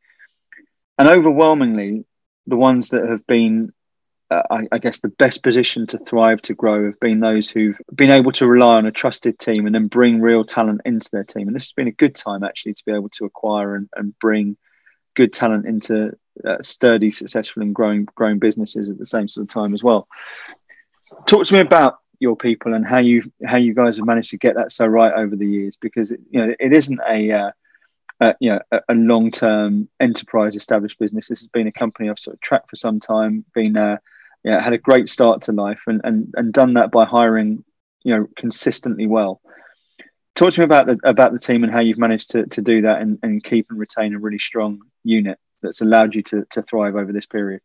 and 0.98 1.08
overwhelmingly, 1.08 2.04
the 2.46 2.56
ones 2.56 2.90
that 2.90 3.08
have 3.08 3.26
been, 3.26 3.72
uh, 4.30 4.42
I, 4.50 4.68
I, 4.72 4.78
guess, 4.78 5.00
the 5.00 5.08
best 5.08 5.42
position 5.42 5.86
to 5.88 5.98
thrive, 5.98 6.40
to 6.42 6.54
grow, 6.54 6.86
have 6.86 7.00
been 7.00 7.20
those 7.20 7.50
who've 7.50 7.78
been 7.94 8.10
able 8.10 8.32
to 8.32 8.46
rely 8.46 8.76
on 8.76 8.86
a 8.86 8.92
trusted 8.92 9.38
team 9.38 9.66
and 9.66 9.74
then 9.74 9.88
bring 9.88 10.20
real 10.20 10.44
talent 10.44 10.82
into 10.84 11.08
their 11.12 11.24
team. 11.24 11.48
And 11.48 11.56
this 11.56 11.64
has 11.64 11.72
been 11.72 11.88
a 11.88 11.92
good 11.92 12.14
time 12.14 12.44
actually 12.44 12.74
to 12.74 12.84
be 12.84 12.92
able 12.92 13.10
to 13.10 13.24
acquire 13.26 13.74
and, 13.74 13.88
and 13.94 14.18
bring 14.18 14.56
good 15.14 15.32
talent 15.32 15.66
into 15.66 16.16
uh, 16.44 16.56
sturdy, 16.62 17.10
successful, 17.10 17.62
and 17.62 17.74
growing 17.74 18.04
growing 18.14 18.38
businesses 18.38 18.90
at 18.90 18.98
the 18.98 19.06
same 19.06 19.28
sort 19.28 19.44
of 19.44 19.48
time 19.48 19.74
as 19.74 19.82
well. 19.82 20.08
Talk 21.26 21.46
to 21.46 21.54
me 21.54 21.60
about 21.60 21.98
your 22.18 22.36
people 22.36 22.74
and 22.74 22.86
how 22.86 22.98
you 22.98 23.22
how 23.44 23.58
you 23.58 23.74
guys 23.74 23.96
have 23.98 24.06
managed 24.06 24.30
to 24.30 24.38
get 24.38 24.56
that 24.56 24.72
so 24.72 24.86
right 24.86 25.12
over 25.12 25.36
the 25.36 25.46
years 25.46 25.76
because 25.76 26.10
it, 26.10 26.20
you 26.30 26.44
know 26.44 26.54
it 26.58 26.72
isn't 26.72 27.00
a 27.08 27.30
uh, 27.30 27.50
uh, 28.20 28.32
you 28.40 28.50
know, 28.50 28.60
a, 28.72 28.80
a 28.88 28.94
long-term 28.94 29.88
enterprise 30.00 30.56
established 30.56 30.98
business. 30.98 31.28
This 31.28 31.40
has 31.40 31.48
been 31.48 31.66
a 31.66 31.72
company 31.72 32.08
I've 32.08 32.18
sort 32.18 32.34
of 32.34 32.40
tracked 32.40 32.70
for 32.70 32.76
some 32.76 32.98
time, 32.98 33.44
been 33.54 33.76
uh, 33.76 33.98
yeah, 34.42 34.62
had 34.62 34.72
a 34.72 34.78
great 34.78 35.08
start 35.08 35.42
to 35.42 35.52
life 35.52 35.82
and, 35.86 36.00
and, 36.04 36.34
and 36.36 36.52
done 36.52 36.74
that 36.74 36.90
by 36.90 37.04
hiring, 37.04 37.64
you 38.04 38.16
know, 38.16 38.26
consistently 38.36 39.06
well. 39.06 39.40
Talk 40.34 40.52
to 40.52 40.60
me 40.60 40.64
about 40.64 40.86
the 40.86 40.98
about 41.04 41.32
the 41.32 41.38
team 41.38 41.64
and 41.64 41.72
how 41.72 41.80
you've 41.80 41.98
managed 41.98 42.32
to, 42.32 42.46
to 42.46 42.62
do 42.62 42.82
that 42.82 43.00
and, 43.00 43.18
and 43.22 43.42
keep 43.42 43.70
and 43.70 43.78
retain 43.78 44.14
a 44.14 44.18
really 44.18 44.38
strong 44.38 44.80
unit 45.02 45.38
that's 45.62 45.80
allowed 45.80 46.14
you 46.14 46.22
to, 46.22 46.44
to 46.50 46.62
thrive 46.62 46.96
over 46.96 47.12
this 47.12 47.26
period. 47.26 47.60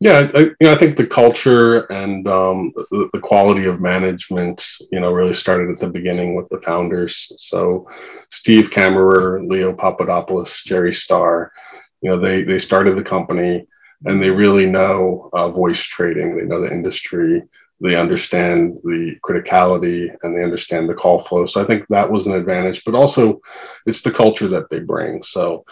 Yeah, 0.00 0.30
I, 0.34 0.38
you 0.40 0.56
know, 0.62 0.72
I 0.72 0.76
think 0.76 0.96
the 0.96 1.06
culture 1.06 1.80
and 1.92 2.26
um, 2.26 2.72
the, 2.74 3.08
the, 3.12 3.20
quality 3.20 3.66
of 3.66 3.80
management, 3.80 4.66
you 4.90 4.98
know, 4.98 5.12
really 5.12 5.32
started 5.32 5.70
at 5.70 5.78
the 5.78 5.90
beginning 5.90 6.34
with 6.34 6.48
the 6.48 6.60
founders. 6.62 7.30
So, 7.36 7.88
Steve 8.28 8.70
Kammerer, 8.70 9.48
Leo 9.48 9.72
Papadopoulos, 9.72 10.64
Jerry 10.64 10.92
Starr, 10.92 11.52
you 12.00 12.10
know, 12.10 12.18
they 12.18 12.42
they 12.42 12.58
started 12.58 12.96
the 12.96 13.04
company 13.04 13.64
and 14.04 14.20
they 14.20 14.30
really 14.30 14.66
know 14.66 15.30
uh, 15.32 15.48
voice 15.48 15.82
trading. 15.82 16.36
They 16.36 16.46
know 16.46 16.60
the 16.60 16.72
industry. 16.72 17.42
They 17.80 17.96
understand 17.96 18.78
the 18.82 19.16
criticality 19.24 20.14
and 20.22 20.36
they 20.36 20.42
understand 20.42 20.88
the 20.88 20.94
call 20.94 21.20
flow. 21.20 21.46
So 21.46 21.62
I 21.62 21.64
think 21.64 21.86
that 21.88 22.10
was 22.10 22.26
an 22.26 22.34
advantage. 22.34 22.84
But 22.84 22.94
also, 22.94 23.40
it's 23.86 24.02
the 24.02 24.10
culture 24.10 24.48
that 24.48 24.68
they 24.70 24.80
bring. 24.80 25.22
So 25.22 25.64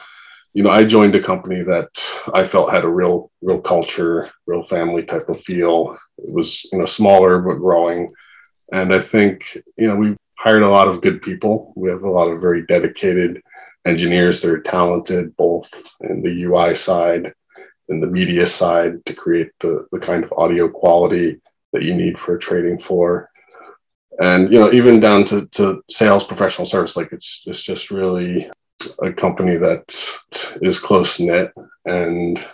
you 0.52 0.64
know, 0.64 0.70
I 0.70 0.84
joined 0.84 1.14
a 1.14 1.22
company 1.22 1.62
that 1.62 1.90
I 2.34 2.44
felt 2.44 2.72
had 2.72 2.84
a 2.84 2.88
real, 2.88 3.30
real 3.40 3.60
culture, 3.60 4.30
real 4.46 4.64
family 4.64 5.04
type 5.04 5.28
of 5.28 5.40
feel. 5.42 5.96
It 6.18 6.32
was, 6.32 6.64
you 6.72 6.78
know, 6.78 6.86
smaller 6.86 7.38
but 7.38 7.54
growing, 7.54 8.12
And 8.72 8.92
I 8.94 9.00
think, 9.00 9.56
you 9.78 9.86
know, 9.86 9.96
we've 9.96 10.16
hired 10.38 10.62
a 10.62 10.68
lot 10.68 10.88
of 10.88 11.02
good 11.02 11.22
people. 11.22 11.72
We 11.76 11.90
have 11.90 12.02
a 12.02 12.10
lot 12.10 12.28
of 12.28 12.40
very 12.40 12.66
dedicated 12.66 13.42
engineers 13.86 14.42
that 14.42 14.50
are 14.50 14.60
talented 14.60 15.36
both 15.36 15.70
in 16.00 16.22
the 16.22 16.44
UI 16.44 16.74
side 16.74 17.32
and 17.88 18.02
the 18.02 18.06
media 18.06 18.46
side 18.46 19.04
to 19.06 19.14
create 19.14 19.50
the, 19.60 19.86
the 19.92 20.00
kind 20.00 20.24
of 20.24 20.32
audio 20.36 20.68
quality 20.68 21.40
that 21.72 21.82
you 21.84 21.94
need 21.94 22.18
for 22.18 22.34
a 22.34 22.40
trading 22.40 22.78
floor. 22.78 23.28
And 24.18 24.52
you 24.52 24.58
know, 24.58 24.72
even 24.72 25.00
down 25.00 25.24
to, 25.26 25.46
to 25.46 25.82
sales 25.90 26.24
professional 26.24 26.66
service, 26.66 26.96
like 26.96 27.12
it's 27.12 27.42
it's 27.46 27.62
just 27.62 27.90
really 27.90 28.50
a 29.00 29.12
company 29.12 29.56
that 29.56 29.84
is 30.62 30.78
close 30.78 31.20
knit 31.20 31.52
and 31.84 32.44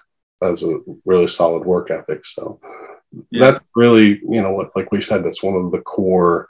has 0.43 0.63
a 0.63 0.81
really 1.05 1.27
solid 1.27 1.65
work 1.65 1.91
ethic. 1.91 2.25
So 2.25 2.61
yeah. 3.31 3.53
that 3.53 3.63
really, 3.75 4.21
you 4.29 4.43
know, 4.43 4.71
like 4.75 4.93
we 4.93 5.01
said, 5.01 5.25
that's 5.25 5.43
one 5.43 5.55
of 5.55 5.73
the 5.73 5.81
core 5.81 6.49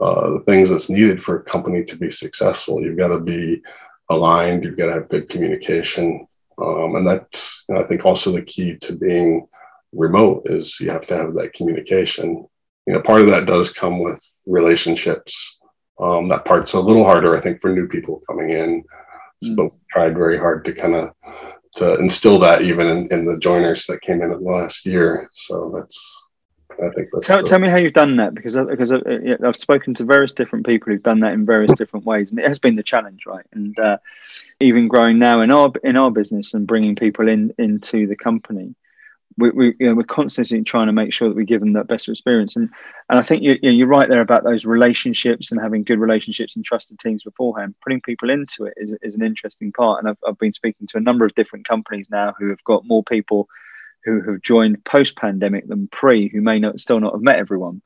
uh, 0.00 0.38
things 0.40 0.70
that's 0.70 0.90
needed 0.90 1.22
for 1.22 1.38
a 1.38 1.44
company 1.44 1.84
to 1.84 1.96
be 1.96 2.12
successful. 2.12 2.82
You've 2.82 2.98
got 2.98 3.08
to 3.08 3.18
be 3.18 3.62
aligned. 4.08 4.64
You've 4.64 4.78
got 4.78 4.86
to 4.86 4.92
have 4.92 5.08
good 5.08 5.28
communication, 5.28 6.26
um, 6.58 6.94
and 6.96 7.06
that's 7.06 7.64
you 7.68 7.74
know, 7.74 7.82
I 7.82 7.86
think 7.86 8.04
also 8.04 8.30
the 8.30 8.42
key 8.42 8.76
to 8.78 8.96
being 8.96 9.46
remote 9.92 10.42
is 10.46 10.78
you 10.80 10.90
have 10.90 11.06
to 11.08 11.16
have 11.16 11.34
that 11.34 11.54
communication. 11.54 12.46
You 12.86 12.94
know, 12.94 13.02
part 13.02 13.20
of 13.20 13.26
that 13.28 13.46
does 13.46 13.72
come 13.72 13.98
with 14.00 14.24
relationships. 14.46 15.57
Um, 16.00 16.28
that 16.28 16.44
part's 16.44 16.74
a 16.74 16.80
little 16.80 17.04
harder, 17.04 17.36
I 17.36 17.40
think, 17.40 17.60
for 17.60 17.72
new 17.72 17.88
people 17.88 18.22
coming 18.26 18.50
in. 18.50 18.84
Mm. 19.44 19.56
So 19.56 19.74
tried 19.90 20.14
very 20.14 20.38
hard 20.38 20.64
to 20.66 20.72
kind 20.72 20.94
of 20.94 21.12
to 21.76 21.96
instill 21.98 22.38
that 22.40 22.62
even 22.62 22.86
in, 22.86 23.12
in 23.12 23.24
the 23.24 23.38
joiners 23.38 23.86
that 23.86 24.00
came 24.00 24.22
in 24.22 24.32
in 24.32 24.42
the 24.42 24.50
last 24.50 24.86
year. 24.86 25.28
So 25.32 25.72
that's 25.74 26.28
I 26.82 26.90
think 26.90 27.08
that's 27.12 27.26
tell, 27.26 27.42
the, 27.42 27.48
tell 27.48 27.58
me 27.58 27.68
how 27.68 27.76
you've 27.76 27.92
done 27.92 28.16
that 28.16 28.34
because 28.34 28.54
because 28.54 28.92
uh, 28.92 29.00
I've 29.44 29.58
spoken 29.58 29.94
to 29.94 30.04
various 30.04 30.32
different 30.32 30.66
people 30.66 30.92
who've 30.92 31.02
done 31.02 31.20
that 31.20 31.32
in 31.32 31.44
various 31.44 31.72
different 31.76 32.06
ways, 32.06 32.30
and 32.30 32.38
it 32.38 32.46
has 32.46 32.58
been 32.58 32.76
the 32.76 32.82
challenge, 32.82 33.26
right? 33.26 33.44
And 33.52 33.78
uh, 33.78 33.98
even 34.60 34.88
growing 34.88 35.18
now 35.18 35.40
in 35.40 35.50
our 35.50 35.72
in 35.82 35.96
our 35.96 36.10
business 36.10 36.54
and 36.54 36.66
bringing 36.66 36.94
people 36.94 37.28
in 37.28 37.52
into 37.58 38.06
the 38.06 38.16
company, 38.16 38.74
we, 39.38 39.50
we 39.50 39.66
you 39.78 39.86
know, 39.86 39.94
we're 39.94 40.02
constantly 40.02 40.62
trying 40.62 40.88
to 40.88 40.92
make 40.92 41.12
sure 41.12 41.28
that 41.28 41.36
we 41.36 41.44
give 41.44 41.60
them 41.60 41.72
that 41.74 41.86
best 41.86 42.08
experience. 42.08 42.56
And 42.56 42.68
and 43.08 43.18
I 43.18 43.22
think 43.22 43.42
you, 43.42 43.56
you 43.62 43.70
you're 43.70 43.86
right 43.86 44.08
there 44.08 44.20
about 44.20 44.44
those 44.44 44.66
relationships 44.66 45.50
and 45.50 45.60
having 45.60 45.84
good 45.84 46.00
relationships 46.00 46.56
and 46.56 46.64
trusted 46.64 46.98
teams 46.98 47.24
beforehand. 47.24 47.74
Putting 47.82 48.00
people 48.00 48.30
into 48.30 48.64
it 48.64 48.74
is 48.76 48.94
is 49.00 49.14
an 49.14 49.22
interesting 49.22 49.72
part. 49.72 50.00
And 50.00 50.10
I've 50.10 50.18
I've 50.26 50.38
been 50.38 50.52
speaking 50.52 50.86
to 50.88 50.98
a 50.98 51.02
number 51.02 51.24
of 51.24 51.34
different 51.34 51.66
companies 51.66 52.08
now 52.10 52.34
who 52.38 52.48
have 52.50 52.62
got 52.64 52.84
more 52.84 53.04
people 53.04 53.48
who 54.04 54.20
have 54.22 54.42
joined 54.42 54.84
post 54.84 55.16
pandemic 55.16 55.68
than 55.68 55.88
pre, 55.88 56.28
who 56.28 56.40
may 56.40 56.58
not 56.58 56.80
still 56.80 57.00
not 57.00 57.12
have 57.12 57.22
met 57.22 57.36
everyone, 57.36 57.82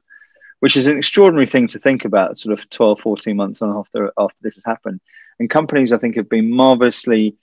which 0.60 0.76
is 0.76 0.86
an 0.86 0.98
extraordinary 0.98 1.46
thing 1.46 1.68
to 1.68 1.78
think 1.78 2.04
about 2.04 2.38
sort 2.38 2.58
of 2.58 2.68
12, 2.70 3.00
14 3.00 3.36
months 3.36 3.62
after, 3.62 4.12
after 4.16 4.36
this 4.42 4.54
has 4.56 4.64
happened. 4.64 5.00
And 5.38 5.50
companies, 5.50 5.92
I 5.92 5.98
think, 5.98 6.16
have 6.16 6.28
been 6.28 6.54
marvelously 6.54 7.36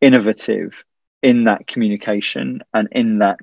innovative 0.00 0.84
in 1.22 1.44
that 1.44 1.66
communication 1.66 2.62
and 2.74 2.88
in 2.92 3.18
that 3.18 3.38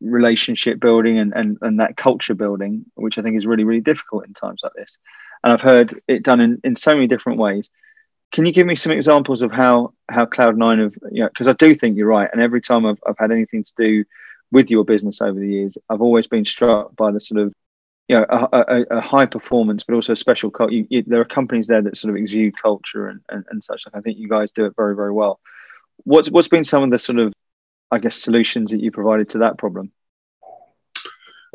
relationship 0.00 0.80
building 0.80 1.18
and, 1.18 1.32
and, 1.34 1.58
and 1.60 1.80
that 1.80 1.96
culture 1.96 2.34
building, 2.34 2.86
which 2.94 3.18
I 3.18 3.22
think 3.22 3.36
is 3.36 3.46
really, 3.46 3.64
really 3.64 3.80
difficult 3.80 4.26
in 4.26 4.34
times 4.34 4.62
like 4.62 4.72
this. 4.74 4.98
And 5.44 5.52
I've 5.52 5.62
heard 5.62 6.00
it 6.08 6.22
done 6.22 6.40
in, 6.40 6.60
in 6.64 6.76
so 6.76 6.94
many 6.94 7.06
different 7.06 7.38
ways. 7.38 7.68
Can 8.32 8.46
you 8.46 8.52
give 8.52 8.66
me 8.66 8.76
some 8.76 8.92
examples 8.92 9.42
of 9.42 9.50
how 9.50 9.92
how 10.08 10.24
Cloud9 10.24 10.82
have 10.82 10.94
you 11.10 11.22
know 11.22 11.28
because 11.28 11.48
I 11.48 11.52
do 11.54 11.74
think 11.74 11.96
you're 11.96 12.06
right, 12.06 12.28
and 12.32 12.40
every 12.40 12.60
time 12.60 12.86
I've 12.86 13.00
I've 13.04 13.18
had 13.18 13.32
anything 13.32 13.64
to 13.64 13.72
do 13.76 14.04
with 14.52 14.70
your 14.70 14.84
business 14.84 15.20
over 15.20 15.38
the 15.38 15.48
years, 15.48 15.76
I've 15.88 16.00
always 16.00 16.28
been 16.28 16.44
struck 16.44 16.94
by 16.94 17.10
the 17.10 17.18
sort 17.18 17.40
of 17.40 17.52
you 18.06 18.16
know 18.16 18.26
a, 18.28 18.48
a, 18.52 18.82
a 18.98 19.00
high 19.00 19.26
performance, 19.26 19.82
but 19.82 19.94
also 19.94 20.12
a 20.12 20.16
special 20.16 20.50
culture. 20.50 20.82
there 21.06 21.20
are 21.20 21.24
companies 21.24 21.66
there 21.66 21.82
that 21.82 21.96
sort 21.96 22.10
of 22.10 22.16
exude 22.16 22.54
culture 22.60 23.08
and, 23.08 23.20
and, 23.30 23.44
and 23.50 23.64
such. 23.64 23.86
Like 23.86 23.96
I 23.96 24.00
think 24.00 24.18
you 24.18 24.28
guys 24.28 24.52
do 24.52 24.64
it 24.66 24.74
very 24.76 24.94
very 24.94 25.12
well. 25.12 25.40
What's 26.04 26.30
what's 26.30 26.48
been 26.48 26.64
some 26.64 26.82
of 26.82 26.90
the 26.90 26.98
sort 26.98 27.18
of 27.18 27.32
I 27.90 27.98
guess 27.98 28.16
solutions 28.16 28.70
that 28.70 28.80
you 28.80 28.90
provided 28.90 29.28
to 29.30 29.38
that 29.38 29.58
problem? 29.58 29.92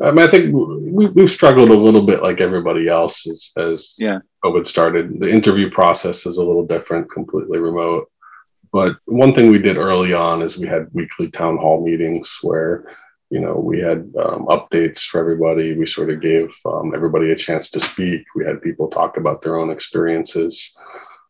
Um, 0.02 0.18
I 0.18 0.26
think 0.26 0.52
we, 0.52 1.06
we've 1.06 1.30
struggled 1.30 1.70
a 1.70 1.74
little 1.74 2.02
bit 2.04 2.22
like 2.22 2.40
everybody 2.40 2.86
else 2.88 3.26
as, 3.26 3.52
as 3.56 3.94
yeah. 3.98 4.18
COVID 4.44 4.66
started. 4.66 5.20
The 5.20 5.30
interview 5.30 5.70
process 5.70 6.26
is 6.26 6.36
a 6.36 6.44
little 6.44 6.66
different, 6.66 7.10
completely 7.10 7.58
remote. 7.58 8.06
But 8.72 8.96
one 9.06 9.32
thing 9.32 9.50
we 9.50 9.58
did 9.58 9.78
early 9.78 10.12
on 10.12 10.42
is 10.42 10.58
we 10.58 10.66
had 10.66 10.88
weekly 10.92 11.30
town 11.30 11.56
hall 11.56 11.82
meetings 11.82 12.38
where, 12.42 12.94
you 13.30 13.40
know, 13.40 13.54
we 13.54 13.80
had 13.80 14.00
um, 14.18 14.46
updates 14.46 15.00
for 15.00 15.18
everybody. 15.18 15.74
We 15.74 15.86
sort 15.86 16.10
of 16.10 16.20
gave 16.20 16.54
um, 16.66 16.94
everybody 16.94 17.32
a 17.32 17.36
chance 17.36 17.70
to 17.70 17.80
speak. 17.80 18.26
We 18.34 18.44
had 18.44 18.60
people 18.60 18.90
talk 18.90 19.16
about 19.16 19.40
their 19.40 19.56
own 19.56 19.70
experiences. 19.70 20.76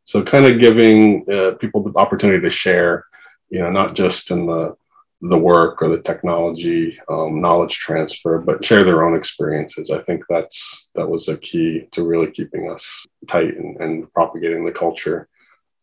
So, 0.07 0.23
kind 0.23 0.47
of 0.47 0.59
giving 0.59 1.31
uh, 1.31 1.57
people 1.61 1.83
the 1.83 1.99
opportunity 1.99 2.41
to 2.41 2.51
share, 2.51 3.05
you 3.51 3.61
know, 3.61 3.71
not 3.71 3.95
just 3.95 4.31
in 4.31 4.47
the 4.47 4.77
the 5.23 5.39
work 5.39 5.81
or 5.83 5.89
the 5.89 6.03
technology 6.03 6.99
um, 7.09 7.41
knowledge 7.41 7.79
transfer, 7.79 8.39
but 8.39 8.65
share 8.65 8.85
their 8.85 9.03
own 9.03 9.17
experiences. 9.17 9.91
I 9.91 10.03
think 10.03 10.25
that's 10.29 10.91
that 10.95 11.09
was 11.09 11.29
a 11.29 11.39
key 11.39 11.89
to 11.93 12.07
really 12.07 12.31
keeping 12.31 12.71
us 12.71 13.07
tight 13.27 13.57
and, 13.57 13.81
and 13.81 14.13
propagating 14.13 14.65
the 14.65 14.73
culture 14.73 15.29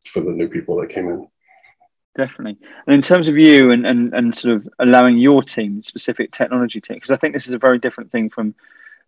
for 0.06 0.22
the 0.22 0.32
new 0.32 0.48
people 0.48 0.80
that 0.80 0.90
came 0.90 1.10
in. 1.10 1.28
Definitely. 2.16 2.60
And 2.86 2.94
in 2.94 3.02
terms 3.02 3.28
of 3.28 3.38
you 3.38 3.72
and, 3.72 3.88
and, 3.88 4.14
and 4.14 4.36
sort 4.36 4.56
of 4.56 4.70
allowing 4.78 5.18
your 5.18 5.42
team, 5.42 5.82
specific 5.82 6.32
technology 6.32 6.80
team, 6.80 6.98
because 6.98 7.10
I 7.10 7.18
think 7.18 7.34
this 7.34 7.48
is 7.48 7.54
a 7.54 7.58
very 7.58 7.80
different 7.80 8.12
thing 8.12 8.30
from 8.30 8.54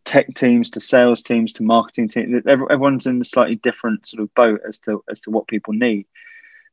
tech 0.06 0.34
teams 0.36 0.72
to 0.72 0.80
sales 0.80 1.24
teams 1.24 1.54
to 1.54 1.64
marketing 1.64 2.08
teams. 2.08 2.44
Everyone's 2.48 3.08
in 3.08 3.20
a 3.20 3.26
slightly 3.26 3.56
different 3.56 4.06
sort 4.06 4.24
of 4.24 4.34
boat 4.36 4.62
as 4.68 4.80
to 4.80 5.04
as 5.10 5.22
to 5.22 5.32
what 5.32 5.48
people 5.48 5.74
need. 5.74 6.06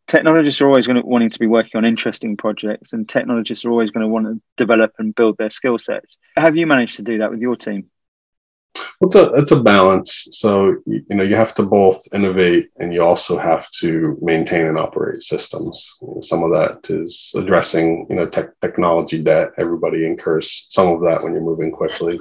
Technologists 0.07 0.61
are 0.61 0.69
always 0.69 0.87
going 0.87 1.01
to 1.01 1.07
wanting 1.07 1.31
to 1.31 1.39
be 1.39 1.47
working 1.47 1.79
on 1.79 1.85
interesting 1.85 2.37
projects 2.37 2.93
and 2.93 3.09
technologists 3.09 3.65
are 3.65 3.71
always 3.71 3.91
going 3.91 4.05
to 4.05 4.13
want 4.13 4.27
to 4.27 4.41
develop 4.57 4.93
and 4.99 5.15
build 5.15 5.39
their 5.39 5.51
skill 5.51 5.79
sets. 5.79 6.19
Have 6.37 6.57
you 6.57 6.67
managed 6.67 6.97
to 6.97 7.03
do 7.03 7.19
that 7.19 7.31
with 7.31 7.41
your 7.41 7.57
team? 7.57 7.89
It's 9.01 9.15
a 9.15 9.33
it's 9.35 9.51
a 9.51 9.63
balance. 9.63 10.29
So 10.33 10.77
you 10.87 11.05
know 11.11 11.25
you 11.25 11.37
have 11.37 11.55
to 11.57 11.63
both 11.63 12.03
innovate 12.13 12.71
and 12.79 12.93
you 12.93 13.03
also 13.03 13.39
have 13.39 13.71
to 13.81 14.19
maintain 14.21 14.67
and 14.67 14.79
operate 14.79 15.23
systems. 15.23 15.99
Some 16.21 16.43
of 16.43 16.51
that 16.53 16.91
is 16.91 17.33
addressing 17.37 18.07
you 18.09 18.17
know 18.17 18.29
tech, 18.29 18.49
technology 18.61 19.23
debt. 19.23 19.53
Everybody 19.57 20.07
incurs 20.07 20.67
some 20.69 20.89
of 20.89 21.03
that 21.03 21.23
when 21.23 21.33
you're 21.33 21.43
moving 21.43 21.71
quickly 21.71 22.21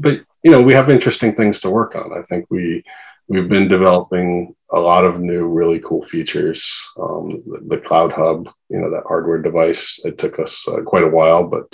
but 0.00 0.24
you 0.42 0.50
know 0.50 0.62
we 0.62 0.72
have 0.72 0.90
interesting 0.90 1.34
things 1.34 1.60
to 1.60 1.70
work 1.70 1.94
on. 1.94 2.16
I 2.16 2.22
think 2.22 2.46
we 2.50 2.82
we've 3.28 3.48
been 3.48 3.68
developing 3.68 4.54
a 4.72 4.80
lot 4.80 5.04
of 5.04 5.20
new 5.20 5.48
really 5.48 5.80
cool 5.80 6.02
features 6.02 6.68
um, 6.98 7.42
the, 7.46 7.76
the, 7.76 7.78
cloud 7.78 8.12
hub 8.12 8.48
you 8.68 8.80
know 8.80 8.90
that 8.90 9.04
hardware 9.06 9.40
device. 9.40 10.00
It 10.04 10.18
took 10.18 10.38
us 10.38 10.66
uh, 10.66 10.82
quite 10.82 11.04
a 11.04 11.08
while 11.08 11.48
but 11.48 11.72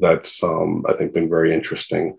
that's 0.00 0.42
um, 0.42 0.84
i 0.88 0.92
think 0.92 1.14
been 1.14 1.28
very 1.28 1.54
interesting. 1.54 2.16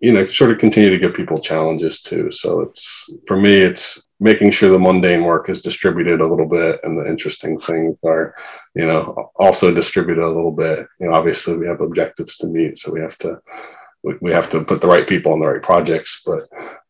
You 0.00 0.12
know 0.12 0.26
sort 0.28 0.52
of 0.52 0.58
continue 0.58 0.90
to 0.90 0.98
give 0.98 1.14
people 1.14 1.40
challenges 1.40 2.00
too. 2.00 2.30
So 2.30 2.60
it's 2.60 3.10
for 3.26 3.36
me 3.36 3.52
it's 3.52 4.06
making 4.20 4.52
sure 4.52 4.70
the 4.70 4.78
mundane 4.78 5.24
work 5.24 5.50
is 5.50 5.60
distributed 5.60 6.20
a 6.20 6.26
little 6.26 6.48
bit 6.48 6.80
and 6.84 6.98
the 6.98 7.06
interesting 7.06 7.58
things 7.60 7.96
are 8.04 8.34
you 8.76 8.86
know 8.86 9.30
also 9.36 9.74
distributed 9.74 10.22
a 10.24 10.36
little 10.36 10.52
bit. 10.52 10.86
You 11.00 11.08
know 11.08 11.14
obviously 11.14 11.56
we 11.58 11.66
have 11.66 11.80
objectives 11.80 12.36
to 12.36 12.46
meet 12.46 12.78
so 12.78 12.92
we 12.92 13.00
have 13.00 13.18
to 13.18 13.40
we 14.20 14.30
have 14.30 14.50
to 14.50 14.64
put 14.64 14.80
the 14.80 14.86
right 14.86 15.06
people 15.06 15.32
on 15.32 15.40
the 15.40 15.46
right 15.46 15.62
projects, 15.62 16.22
but 16.24 16.40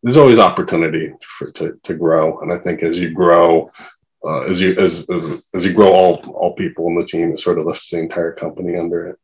there's 0.03 0.17
always 0.17 0.39
opportunity 0.39 1.13
for, 1.21 1.51
to, 1.53 1.79
to 1.83 1.95
grow. 1.95 2.39
And 2.41 2.53
I 2.53 2.59
think 2.59 2.83
as 2.83 2.99
you 2.99 3.11
grow, 3.11 3.71
uh, 4.25 4.43
as 4.43 4.61
you 4.61 4.75
as, 4.77 5.09
as 5.09 5.43
as 5.55 5.65
you 5.65 5.73
grow 5.73 5.93
all 5.93 6.17
all 6.35 6.55
people 6.55 6.89
in 6.89 6.97
the 6.97 7.07
team, 7.07 7.33
it 7.33 7.39
sort 7.39 7.59
of 7.59 7.67
lifts 7.67 7.91
the 7.91 7.99
entire 7.99 8.33
company 8.33 8.77
under 8.77 9.09
it. 9.09 9.19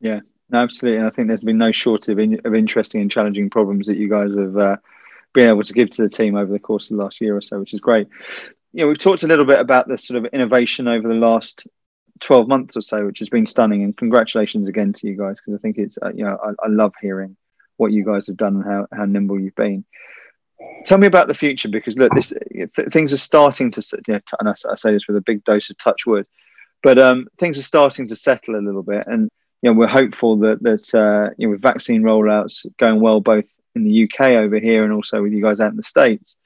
Yeah, 0.00 0.20
no, 0.50 0.60
absolutely. 0.60 0.98
And 0.98 1.06
I 1.06 1.10
think 1.10 1.28
there's 1.28 1.40
been 1.40 1.58
no 1.58 1.72
shortage 1.72 2.12
of, 2.12 2.18
in, 2.18 2.40
of 2.44 2.54
interesting 2.54 3.00
and 3.00 3.10
challenging 3.10 3.50
problems 3.50 3.86
that 3.86 3.96
you 3.96 4.08
guys 4.08 4.34
have 4.34 4.56
uh, 4.56 4.76
been 5.32 5.50
able 5.50 5.62
to 5.62 5.72
give 5.72 5.90
to 5.90 6.02
the 6.02 6.08
team 6.08 6.36
over 6.36 6.52
the 6.52 6.58
course 6.58 6.90
of 6.90 6.96
the 6.96 7.02
last 7.02 7.20
year 7.20 7.36
or 7.36 7.42
so, 7.42 7.60
which 7.60 7.74
is 7.74 7.80
great. 7.80 8.08
You 8.72 8.80
know, 8.80 8.88
we've 8.88 8.98
talked 8.98 9.22
a 9.22 9.28
little 9.28 9.44
bit 9.44 9.60
about 9.60 9.88
the 9.88 9.98
sort 9.98 10.24
of 10.24 10.32
innovation 10.32 10.88
over 10.88 11.06
the 11.06 11.14
last 11.14 11.66
12 12.20 12.48
months 12.48 12.76
or 12.76 12.82
so, 12.82 13.06
which 13.06 13.18
has 13.18 13.28
been 13.28 13.46
stunning. 13.46 13.82
And 13.82 13.96
congratulations 13.96 14.68
again 14.68 14.92
to 14.94 15.06
you 15.06 15.16
guys 15.16 15.40
because 15.40 15.58
I 15.58 15.60
think 15.60 15.78
it's, 15.78 15.98
uh, 16.02 16.10
you 16.14 16.24
know, 16.24 16.38
I, 16.42 16.50
I, 16.64 16.68
love 16.68 16.92
hearing 17.00 17.36
what 17.76 17.92
you 17.92 18.04
guys 18.04 18.26
have 18.28 18.36
done 18.36 18.56
and 18.56 18.64
how, 18.64 18.86
how 18.92 19.04
nimble 19.04 19.40
you've 19.40 19.54
been. 19.54 19.84
Tell 20.84 20.98
me 20.98 21.06
about 21.06 21.28
the 21.28 21.34
future 21.34 21.68
because 21.68 21.96
look, 21.96 22.12
this 22.14 22.32
th- 22.52 22.88
things 22.90 23.12
are 23.12 23.18
starting 23.18 23.70
to, 23.72 23.82
you 24.06 24.14
know, 24.14 24.20
t- 24.20 24.36
and 24.38 24.48
I, 24.48 24.54
I, 24.70 24.74
say 24.76 24.92
this 24.92 25.06
with 25.08 25.16
a 25.16 25.22
big 25.22 25.44
dose 25.44 25.68
of 25.70 25.78
touch 25.78 26.06
wood, 26.06 26.26
but 26.82 26.98
um, 26.98 27.26
things 27.38 27.58
are 27.58 27.62
starting 27.62 28.06
to 28.08 28.16
settle 28.16 28.56
a 28.56 28.62
little 28.62 28.82
bit. 28.82 29.04
And, 29.06 29.28
you 29.62 29.70
know, 29.70 29.78
we're 29.78 29.86
hopeful 29.88 30.36
that, 30.38 30.62
that 30.62 30.94
uh, 30.94 31.34
you 31.36 31.48
know, 31.48 31.52
with 31.52 31.62
vaccine 31.62 32.02
rollouts 32.02 32.66
going 32.78 33.00
well, 33.00 33.20
both 33.20 33.56
in 33.74 33.84
the 33.84 34.04
UK 34.04 34.28
over 34.28 34.58
here 34.58 34.84
and 34.84 34.92
also 34.92 35.22
with 35.22 35.32
you 35.32 35.42
guys 35.42 35.58
out 35.58 35.70
in 35.70 35.76
the 35.76 35.82
States, 35.82 36.36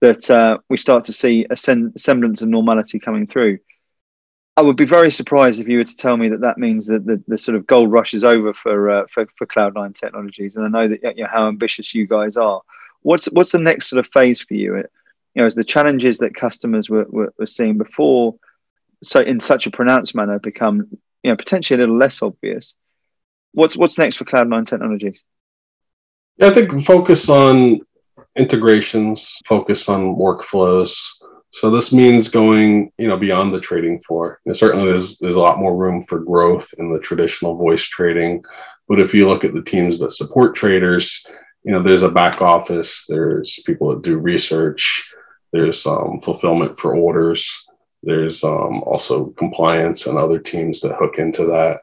that 0.00 0.28
uh, 0.30 0.58
we 0.68 0.76
start 0.76 1.04
to 1.04 1.12
see 1.12 1.46
a 1.48 1.56
sen- 1.56 1.96
semblance 1.96 2.42
of 2.42 2.48
normality 2.48 2.98
coming 2.98 3.26
through 3.26 3.58
I 4.56 4.62
would 4.62 4.76
be 4.76 4.86
very 4.86 5.10
surprised 5.10 5.58
if 5.58 5.66
you 5.66 5.78
were 5.78 5.84
to 5.84 5.96
tell 5.96 6.16
me 6.16 6.28
that 6.28 6.42
that 6.42 6.58
means 6.58 6.86
that 6.86 7.04
the, 7.04 7.22
the 7.26 7.36
sort 7.36 7.56
of 7.56 7.66
gold 7.66 7.90
rush 7.90 8.14
is 8.14 8.22
over 8.22 8.54
for 8.54 8.90
uh, 8.90 9.06
for, 9.08 9.26
for 9.36 9.46
Cloud9 9.46 9.94
Technologies. 9.94 10.56
And 10.56 10.64
I 10.64 10.68
know 10.68 10.88
that 10.88 11.16
you 11.16 11.24
know, 11.24 11.30
how 11.30 11.48
ambitious 11.48 11.94
you 11.94 12.06
guys 12.06 12.36
are. 12.36 12.62
What's 13.02 13.26
what's 13.26 13.52
the 13.52 13.58
next 13.58 13.88
sort 13.88 13.98
of 13.98 14.12
phase 14.12 14.40
for 14.40 14.54
you? 14.54 14.76
It, 14.76 14.92
you 15.34 15.42
know, 15.42 15.46
as 15.46 15.56
the 15.56 15.64
challenges 15.64 16.18
that 16.18 16.36
customers 16.36 16.88
were, 16.88 17.06
were, 17.08 17.34
were 17.36 17.46
seeing 17.46 17.78
before, 17.78 18.36
so 19.02 19.20
in 19.20 19.40
such 19.40 19.66
a 19.66 19.72
pronounced 19.72 20.14
manner, 20.14 20.38
become 20.38 20.86
you 21.24 21.30
know 21.30 21.36
potentially 21.36 21.76
a 21.76 21.80
little 21.80 21.98
less 21.98 22.22
obvious. 22.22 22.74
What's 23.52 23.76
what's 23.76 23.98
next 23.98 24.16
for 24.16 24.24
Cloud9 24.24 24.68
Technologies? 24.68 25.20
Yeah, 26.36 26.48
I 26.48 26.54
think 26.54 26.84
focus 26.84 27.28
on 27.28 27.80
integrations, 28.36 29.38
focus 29.44 29.88
on 29.88 30.14
workflows 30.14 30.96
so 31.54 31.70
this 31.70 31.92
means 31.92 32.28
going, 32.28 32.90
you 32.98 33.06
know, 33.06 33.16
beyond 33.16 33.54
the 33.54 33.60
trading 33.60 34.00
floor. 34.00 34.40
And 34.44 34.56
certainly, 34.56 34.90
there's 34.90 35.18
there's 35.18 35.36
a 35.36 35.40
lot 35.40 35.60
more 35.60 35.76
room 35.76 36.02
for 36.02 36.18
growth 36.18 36.74
in 36.78 36.90
the 36.90 36.98
traditional 36.98 37.56
voice 37.56 37.84
trading. 37.84 38.44
But 38.88 39.00
if 39.00 39.14
you 39.14 39.28
look 39.28 39.44
at 39.44 39.54
the 39.54 39.62
teams 39.62 40.00
that 40.00 40.10
support 40.10 40.56
traders, 40.56 41.24
you 41.62 41.70
know, 41.70 41.80
there's 41.80 42.02
a 42.02 42.08
back 42.08 42.42
office, 42.42 43.04
there's 43.08 43.60
people 43.64 43.90
that 43.90 44.02
do 44.02 44.18
research, 44.18 45.14
there's 45.52 45.86
um, 45.86 46.20
fulfillment 46.22 46.76
for 46.76 46.96
orders, 46.96 47.48
there's 48.02 48.42
um, 48.42 48.82
also 48.82 49.26
compliance 49.38 50.08
and 50.08 50.18
other 50.18 50.40
teams 50.40 50.80
that 50.80 50.96
hook 50.96 51.20
into 51.20 51.46
that. 51.46 51.82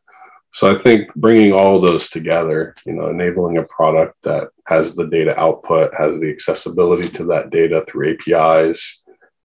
So 0.54 0.70
I 0.70 0.78
think 0.78 1.14
bringing 1.16 1.54
all 1.54 1.80
those 1.80 2.10
together, 2.10 2.76
you 2.86 2.92
know, 2.92 3.08
enabling 3.08 3.58
a 3.58 3.64
product 3.64 4.22
that 4.24 4.50
has 4.68 4.96
the 4.96 5.08
data 5.08 5.40
output, 5.40 5.94
has 5.98 6.20
the 6.20 6.30
accessibility 6.30 7.08
to 7.12 7.24
that 7.28 7.52
data 7.52 7.86
through 7.88 8.18
APIs, 8.28 9.01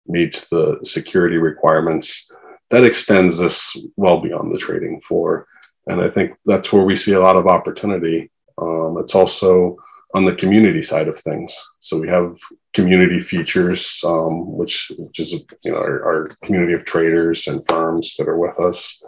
meets 0.06 0.48
the 0.48 0.80
security 0.82 1.36
requirements, 1.36 2.30
that 2.70 2.84
extends 2.84 3.38
this 3.38 3.76
well 3.96 4.20
beyond 4.20 4.54
the 4.54 4.58
trading 4.58 5.00
floor. 5.00 5.46
And 5.86 6.00
I 6.00 6.08
think 6.08 6.36
that's 6.46 6.72
where 6.72 6.84
we 6.84 6.96
see 6.96 7.12
a 7.12 7.20
lot 7.20 7.36
of 7.36 7.46
opportunity. 7.46 8.30
Um, 8.58 8.96
it's 8.98 9.14
also 9.14 9.76
on 10.14 10.24
the 10.24 10.34
community 10.34 10.82
side 10.82 11.08
of 11.08 11.18
things. 11.18 11.54
So 11.80 11.98
we 11.98 12.08
have 12.08 12.38
community 12.72 13.18
features, 13.18 14.00
um, 14.06 14.56
which 14.56 14.92
which 14.96 15.20
is 15.20 15.32
you 15.62 15.72
know 15.72 15.78
our, 15.78 16.04
our, 16.04 16.28
community 16.44 16.72
of 16.72 16.84
traders 16.84 17.48
and 17.48 17.66
firms 17.68 18.14
that 18.16 18.28
are 18.28 18.38
with 18.38 18.58
us, 18.60 19.02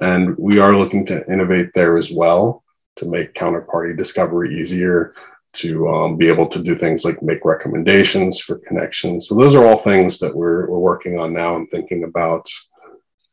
and 0.00 0.36
we 0.38 0.58
are 0.58 0.74
looking 0.74 1.04
to 1.06 1.30
innovate 1.30 1.72
there 1.74 1.98
as 1.98 2.10
well 2.10 2.64
to 2.96 3.06
make 3.06 3.34
counterparty 3.34 3.96
discovery 3.96 4.58
easier, 4.58 5.14
to 5.52 5.88
um, 5.88 6.16
be 6.16 6.28
able 6.28 6.46
to 6.46 6.62
do 6.62 6.74
things 6.74 7.04
like 7.04 7.22
make 7.22 7.44
recommendations 7.44 8.40
for 8.40 8.58
connections. 8.58 9.26
So 9.26 9.34
those 9.34 9.54
are 9.54 9.64
all 9.64 9.76
things 9.76 10.18
that 10.20 10.34
we're, 10.34 10.68
we're 10.68 10.78
working 10.78 11.18
on 11.18 11.32
now 11.32 11.56
and 11.56 11.68
thinking 11.70 12.04
about. 12.04 12.46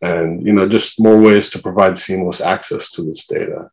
And, 0.01 0.45
you 0.45 0.53
know, 0.53 0.67
just 0.67 0.99
more 0.99 1.19
ways 1.19 1.49
to 1.51 1.59
provide 1.59 1.97
seamless 1.97 2.41
access 2.41 2.91
to 2.91 3.03
this 3.03 3.25
data. 3.27 3.69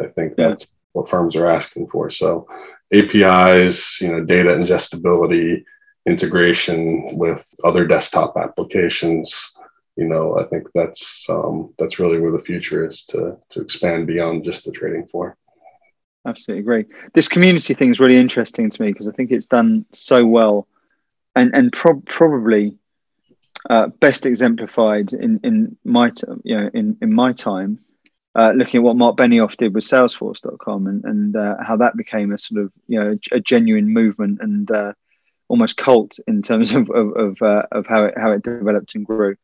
I 0.00 0.06
think 0.06 0.34
yeah. 0.36 0.48
that's 0.48 0.66
what 0.92 1.08
firms 1.08 1.36
are 1.36 1.48
asking 1.48 1.88
for. 1.88 2.10
So 2.10 2.48
APIs, 2.92 4.00
you 4.00 4.10
know, 4.10 4.24
data 4.24 4.50
ingestibility, 4.50 5.64
integration 6.06 7.16
with 7.18 7.52
other 7.64 7.86
desktop 7.86 8.36
applications. 8.36 9.54
You 9.96 10.06
know, 10.08 10.36
I 10.36 10.44
think 10.44 10.68
that's 10.74 11.28
um, 11.30 11.72
that's 11.78 11.98
really 12.00 12.20
where 12.20 12.32
the 12.32 12.40
future 12.40 12.88
is 12.88 13.04
to 13.06 13.38
to 13.50 13.60
expand 13.60 14.08
beyond 14.08 14.44
just 14.44 14.64
the 14.64 14.72
trading 14.72 15.06
floor 15.06 15.36
absolutely 16.26 16.60
agree. 16.60 16.84
This 17.14 17.28
community 17.28 17.74
thing 17.74 17.90
is 17.90 18.00
really 18.00 18.16
interesting 18.16 18.70
to 18.70 18.82
me 18.82 18.92
because 18.92 19.08
I 19.08 19.12
think 19.12 19.30
it's 19.30 19.46
done 19.46 19.84
so 19.92 20.24
well, 20.24 20.66
and 21.36 21.54
and 21.54 21.72
pro- 21.72 22.02
probably 22.06 22.78
uh, 23.70 23.88
best 24.00 24.26
exemplified 24.26 25.12
in 25.12 25.40
in 25.42 25.76
my 25.84 26.10
t- 26.10 26.26
you 26.42 26.58
know 26.58 26.70
in 26.72 26.96
in 27.00 27.12
my 27.12 27.32
time. 27.32 27.78
Uh, 28.36 28.52
looking 28.56 28.78
at 28.78 28.82
what 28.82 28.96
Mark 28.96 29.16
Benioff 29.16 29.56
did 29.56 29.72
with 29.72 29.84
Salesforce.com 29.84 30.88
and, 30.88 31.04
and 31.04 31.36
uh, 31.36 31.54
how 31.62 31.76
that 31.76 31.96
became 31.96 32.32
a 32.32 32.38
sort 32.38 32.64
of 32.64 32.72
you 32.88 32.98
know 32.98 33.16
a, 33.30 33.38
genuine 33.38 33.88
movement 33.88 34.40
and 34.40 34.68
uh, 34.72 34.92
almost 35.46 35.76
cult 35.76 36.18
in 36.26 36.42
terms 36.42 36.72
of 36.72 36.90
of 36.90 37.12
of, 37.12 37.42
uh, 37.42 37.62
of, 37.70 37.86
how 37.86 38.06
it 38.06 38.14
how 38.16 38.32
it 38.32 38.42
developed 38.42 38.94
and 38.96 39.06
grew. 39.06 39.36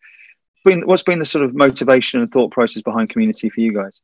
Been, 0.65 0.87
what's 0.87 1.05
been 1.05 1.21
the 1.21 1.25
sort 1.25 1.45
of 1.45 1.55
motivation 1.55 2.21
and 2.21 2.31
thought 2.31 2.51
process 2.51 2.83
behind 2.83 3.09
community 3.09 3.49
for 3.49 3.61
you 3.61 3.73
guys? 3.73 4.03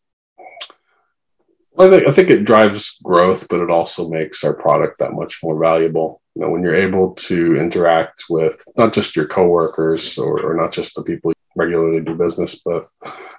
I 1.78 1.90
think 1.90 2.08
I 2.08 2.12
think 2.12 2.30
it 2.30 2.44
drives 2.44 2.98
growth, 3.02 3.46
but 3.48 3.60
it 3.60 3.70
also 3.70 4.08
makes 4.08 4.42
our 4.44 4.54
product 4.54 4.98
that 4.98 5.12
much 5.12 5.40
more 5.42 5.58
valuable. 5.58 6.22
You 6.34 6.42
know, 6.42 6.50
when 6.50 6.62
you're 6.62 6.74
able 6.74 7.14
to 7.14 7.56
interact 7.56 8.24
with 8.30 8.62
not 8.76 8.92
just 8.92 9.16
your 9.16 9.26
coworkers 9.26 10.18
or, 10.18 10.40
or 10.40 10.54
not 10.54 10.72
just 10.72 10.94
the 10.94 11.02
people 11.02 11.32
you 11.32 11.62
regularly 11.62 12.00
do 12.00 12.14
business 12.14 12.60
with, 12.64 12.90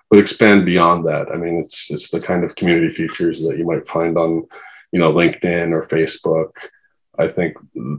but 0.09 0.19
expand 0.19 0.65
beyond 0.65 1.07
that. 1.07 1.31
I 1.31 1.37
mean, 1.37 1.59
it's 1.59 1.89
it's 1.89 2.09
the 2.09 2.19
kind 2.19 2.43
of 2.43 2.55
community 2.55 2.89
features 2.89 3.41
that 3.43 3.57
you 3.57 3.65
might 3.65 3.87
find 3.87 4.17
on, 4.17 4.45
you 4.91 4.99
know, 4.99 5.11
LinkedIn 5.11 5.71
or 5.71 5.87
Facebook. 5.87 6.51
I 7.19 7.27
think 7.27 7.57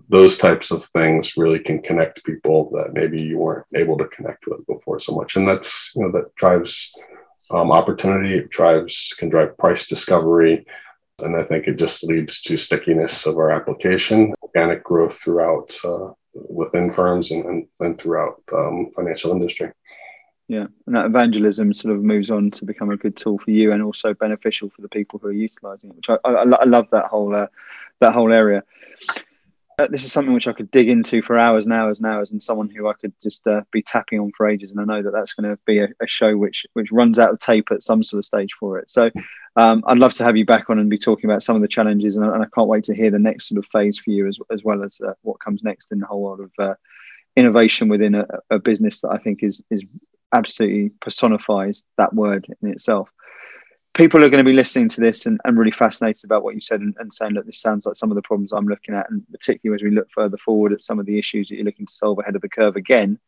those 0.08 0.38
types 0.38 0.70
of 0.70 0.84
things 0.86 1.36
really 1.36 1.58
can 1.58 1.82
connect 1.82 2.24
people 2.24 2.70
that 2.76 2.94
maybe 2.94 3.20
you 3.20 3.38
weren't 3.38 3.66
able 3.74 3.98
to 3.98 4.06
connect 4.08 4.46
with 4.46 4.64
before 4.68 5.00
so 5.00 5.16
much, 5.16 5.34
and 5.34 5.48
that's 5.48 5.90
you 5.96 6.02
know 6.02 6.12
that 6.12 6.32
drives 6.36 6.94
um, 7.50 7.72
opportunity. 7.72 8.34
It 8.34 8.50
drives 8.50 9.14
can 9.18 9.28
drive 9.28 9.56
price 9.56 9.86
discovery, 9.86 10.66
and 11.20 11.36
I 11.36 11.44
think 11.44 11.66
it 11.66 11.76
just 11.76 12.04
leads 12.04 12.40
to 12.42 12.56
stickiness 12.56 13.26
of 13.26 13.36
our 13.36 13.50
application, 13.50 14.34
organic 14.42 14.84
growth 14.84 15.20
throughout 15.20 15.76
uh, 15.84 16.12
within 16.34 16.92
firms 16.92 17.30
and, 17.30 17.44
and, 17.44 17.66
and 17.80 17.98
throughout 17.98 18.42
um, 18.52 18.90
financial 18.94 19.32
industry. 19.32 19.70
Yeah, 20.48 20.66
and 20.86 20.96
that 20.96 21.04
evangelism 21.04 21.74
sort 21.74 21.94
of 21.94 22.02
moves 22.02 22.30
on 22.30 22.50
to 22.52 22.64
become 22.64 22.90
a 22.90 22.96
good 22.96 23.16
tool 23.16 23.38
for 23.38 23.50
you 23.50 23.72
and 23.72 23.82
also 23.82 24.14
beneficial 24.14 24.70
for 24.70 24.80
the 24.80 24.88
people 24.88 25.18
who 25.18 25.28
are 25.28 25.32
utilizing 25.32 25.90
it. 25.90 25.96
Which 25.96 26.08
I, 26.08 26.16
I, 26.24 26.30
I 26.30 26.64
love 26.64 26.86
that 26.90 27.06
whole 27.06 27.34
uh, 27.34 27.48
that 28.00 28.14
whole 28.14 28.32
area. 28.32 28.62
Uh, 29.78 29.86
this 29.86 30.04
is 30.04 30.10
something 30.10 30.34
which 30.34 30.48
I 30.48 30.52
could 30.52 30.72
dig 30.72 30.88
into 30.88 31.22
for 31.22 31.38
hours 31.38 31.64
and 31.64 31.72
hours 31.72 31.98
and 31.98 32.06
hours, 32.08 32.32
and 32.32 32.42
someone 32.42 32.68
who 32.68 32.88
I 32.88 32.94
could 32.94 33.12
just 33.22 33.46
uh, 33.46 33.62
be 33.70 33.80
tapping 33.80 34.18
on 34.18 34.32
for 34.36 34.48
ages. 34.48 34.72
And 34.72 34.80
I 34.80 34.84
know 34.84 35.02
that 35.02 35.12
that's 35.12 35.34
going 35.34 35.48
to 35.48 35.58
be 35.66 35.78
a, 35.78 35.88
a, 36.02 36.06
show 36.08 36.36
which 36.36 36.66
which 36.72 36.90
runs 36.90 37.16
out 37.16 37.30
of 37.30 37.38
tape 37.38 37.68
at 37.70 37.84
some 37.84 38.02
sort 38.02 38.18
of 38.18 38.24
stage 38.24 38.50
for 38.58 38.80
it. 38.80 38.90
So 38.90 39.08
um, 39.54 39.84
I'd 39.86 39.98
love 39.98 40.14
to 40.14 40.24
have 40.24 40.36
you 40.36 40.44
back 40.44 40.68
on 40.68 40.80
and 40.80 40.90
be 40.90 40.98
talking 40.98 41.30
about 41.30 41.44
some 41.44 41.54
of 41.54 41.62
the 41.62 41.68
challenges, 41.68 42.16
and 42.16 42.26
and 42.26 42.42
I 42.42 42.46
can't 42.52 42.66
wait 42.66 42.84
to 42.84 42.94
hear 42.94 43.12
the 43.12 43.20
next 43.20 43.48
sort 43.48 43.58
of 43.58 43.66
phase 43.66 44.00
for 44.00 44.10
you 44.10 44.26
as 44.26 44.38
as 44.50 44.64
well 44.64 44.82
as 44.82 45.00
uh, 45.00 45.12
what 45.22 45.38
comes 45.38 45.62
next 45.62 45.92
in 45.92 46.00
the 46.00 46.06
whole 46.06 46.22
world 46.22 46.40
of 46.40 46.50
uh, 46.58 46.74
innovation 47.36 47.88
within 47.88 48.16
a, 48.16 48.26
a 48.50 48.58
business 48.58 49.00
that 49.02 49.10
I 49.10 49.18
think 49.18 49.44
is 49.44 49.62
is 49.70 49.84
absolutely 50.34 50.90
personifies 51.00 51.84
that 51.98 52.12
word 52.12 52.48
in 52.62 52.68
itself 52.68 53.10
people 53.98 54.24
are 54.24 54.30
going 54.30 54.38
to 54.38 54.44
be 54.44 54.52
listening 54.52 54.88
to 54.88 55.00
this 55.00 55.26
and, 55.26 55.40
and 55.44 55.58
really 55.58 55.72
fascinated 55.72 56.24
about 56.24 56.44
what 56.44 56.54
you 56.54 56.60
said 56.60 56.80
and, 56.80 56.94
and, 57.00 57.12
saying, 57.12 57.32
look, 57.32 57.44
this 57.44 57.60
sounds 57.60 57.84
like 57.84 57.96
some 57.96 58.12
of 58.12 58.14
the 58.14 58.22
problems 58.22 58.52
I'm 58.52 58.68
looking 58.68 58.94
at. 58.94 59.10
And 59.10 59.26
particularly 59.32 59.74
as 59.74 59.82
we 59.82 59.90
look 59.90 60.08
further 60.12 60.36
forward 60.36 60.72
at 60.72 60.80
some 60.80 61.00
of 61.00 61.04
the 61.04 61.18
issues 61.18 61.48
that 61.48 61.56
you're 61.56 61.64
looking 61.64 61.84
to 61.84 61.92
solve 61.92 62.20
ahead 62.20 62.36
of 62.36 62.40
the 62.40 62.48
curve 62.48 62.76
again, 62.76 63.18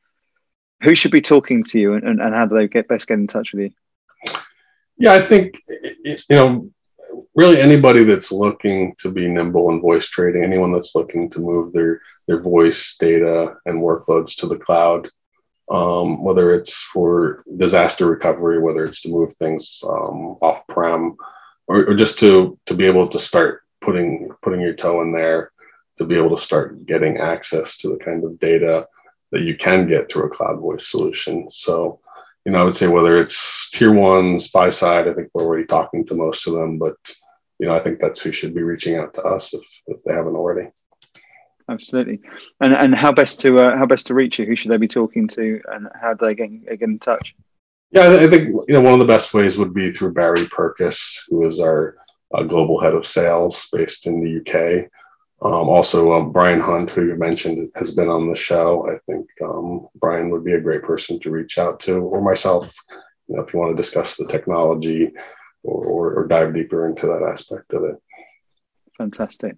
who 0.85 0.94
should 0.94 1.11
be 1.11 1.20
talking 1.20 1.64
to 1.64 1.80
you 1.80 1.94
and, 1.94 2.04
and, 2.04 2.22
and 2.22 2.35
how 2.35 2.46
do 2.46 2.56
they 2.56 2.68
get 2.68 2.87
best 2.87 3.09
get 3.09 3.18
in 3.18 3.26
touch 3.26 3.52
with 3.52 3.62
you? 3.62 4.33
Yeah, 4.96 5.14
I 5.14 5.20
think, 5.20 5.61
you 6.04 6.16
know, 6.30 6.70
really 7.35 7.61
anybody 7.61 8.04
that's 8.04 8.30
looking 8.30 8.94
to 9.00 9.11
be 9.11 9.28
nimble 9.28 9.70
in 9.70 9.80
voice 9.80 10.06
trading, 10.06 10.44
anyone 10.44 10.72
that's 10.72 10.94
looking 10.94 11.28
to 11.30 11.40
move 11.40 11.72
their, 11.72 12.00
their 12.28 12.40
voice 12.40 12.96
data 13.00 13.56
and 13.66 13.83
workloads 13.83 14.37
to 14.37 14.46
the 14.46 14.59
cloud, 14.59 15.11
um, 15.70 16.22
whether 16.22 16.52
it's 16.52 16.83
for 16.83 17.44
disaster 17.56 18.06
recovery, 18.06 18.59
whether 18.59 18.85
it's 18.85 19.02
to 19.02 19.09
move 19.09 19.35
things 19.35 19.83
um, 19.88 20.37
off 20.42 20.66
prem, 20.66 21.16
or, 21.68 21.90
or, 21.90 21.94
just 21.94 22.18
to 22.18 22.59
to 22.66 22.74
be 22.74 22.87
able 22.87 23.06
to 23.09 23.18
start 23.18 23.62
putting 23.80 24.30
putting 24.42 24.61
your 24.61 24.74
toe 24.74 25.00
in 25.02 25.12
there, 25.12 25.52
to 25.98 26.04
be 26.04 26.16
able 26.16 26.37
to 26.37 26.42
start 26.42 26.87
getting 26.87 27.18
access 27.18 27.76
to 27.78 27.88
the 27.88 27.98
kind 27.98 28.24
of 28.24 28.40
data 28.40 28.87
that 29.30 29.42
you 29.42 29.56
can 29.56 29.87
get 29.87 30.11
through 30.11 30.24
a 30.24 30.30
cloud 30.30 30.59
voice 30.59 30.88
solution. 30.88 31.48
So, 31.50 32.00
you 32.44 32.50
know, 32.50 32.61
I 32.61 32.64
would 32.64 32.74
say 32.74 32.88
whether 32.88 33.16
it's 33.16 33.70
tier 33.70 33.92
ones, 33.92 34.48
buy 34.48 34.70
side, 34.70 35.06
I 35.06 35.14
think 35.14 35.30
we're 35.33 35.44
already 35.44 35.66
talking 35.66 36.04
to 36.06 36.16
most 36.16 36.48
of 36.48 36.54
them, 36.54 36.78
but 36.78 36.96
you 37.61 37.68
know, 37.68 37.74
I 37.74 37.78
think 37.78 38.00
that's 38.00 38.20
who 38.20 38.33
should 38.33 38.54
be 38.54 38.62
reaching 38.64 38.96
out 38.96 39.14
to 39.14 39.22
us 39.22 39.54
if 39.54 39.62
if 39.87 40.02
they 40.02 40.12
haven't 40.12 40.35
already 40.35 40.68
absolutely. 41.70 42.20
And 42.61 42.74
and 42.74 42.94
how 42.94 43.12
best 43.12 43.40
to 43.40 43.59
uh, 43.59 43.76
how 43.76 43.87
best 43.87 44.09
to 44.09 44.14
reach 44.14 44.38
you? 44.38 44.46
Who 44.46 44.56
should 44.56 44.70
they 44.70 44.76
be 44.76 44.88
talking 44.88 45.28
to, 45.28 45.61
and 45.72 45.88
how 46.00 46.14
do 46.14 46.26
they 46.26 46.35
get 46.35 46.66
get 46.66 46.83
in 46.83 46.98
touch? 46.98 47.35
Yeah, 47.92 48.11
I 48.11 48.28
think 48.28 48.48
you 48.68 48.74
know 48.74 48.83
one 48.83 48.94
of 48.94 49.00
the 49.00 49.06
best 49.06 49.35
ways 49.35 49.56
would 49.56 49.74
be 49.74 49.90
through 49.90 50.12
Barry 50.12 50.46
Purkis, 50.46 51.20
who 51.28 51.46
is 51.46 51.61
our 51.61 51.96
uh, 52.33 52.42
global 52.42 52.80
head 52.80 52.94
of 52.94 53.06
sales 53.06 53.68
based 53.72 54.06
in 54.06 54.22
the 54.22 54.40
UK. 54.40 54.90
Um, 55.42 55.70
also, 55.70 56.12
um, 56.12 56.33
Brian 56.33 56.61
Hunt, 56.61 56.90
who 56.90 57.06
you 57.06 57.16
mentioned, 57.16 57.66
has 57.74 57.94
been 57.94 58.11
on 58.11 58.28
the 58.28 58.37
show. 58.37 58.87
I 58.88 58.98
think 59.06 59.26
um, 59.42 59.88
Brian 59.94 60.28
would 60.30 60.44
be 60.44 60.52
a 60.52 60.61
great 60.61 60.83
person 60.83 61.18
to 61.20 61.30
reach 61.30 61.56
out 61.56 61.80
to, 61.80 61.94
or 61.94 62.20
myself, 62.20 62.74
you 63.26 63.37
know, 63.37 63.42
if 63.42 63.54
you 63.54 63.59
want 63.59 63.74
to 63.74 63.83
discuss 63.83 64.16
the 64.16 64.26
technology 64.26 65.11
or, 65.62 65.87
or, 65.87 66.14
or 66.14 66.26
dive 66.26 66.52
deeper 66.52 66.87
into 66.87 67.06
that 67.06 67.22
aspect 67.22 67.72
of 67.72 67.85
it. 67.85 67.96
Fantastic. 68.98 69.56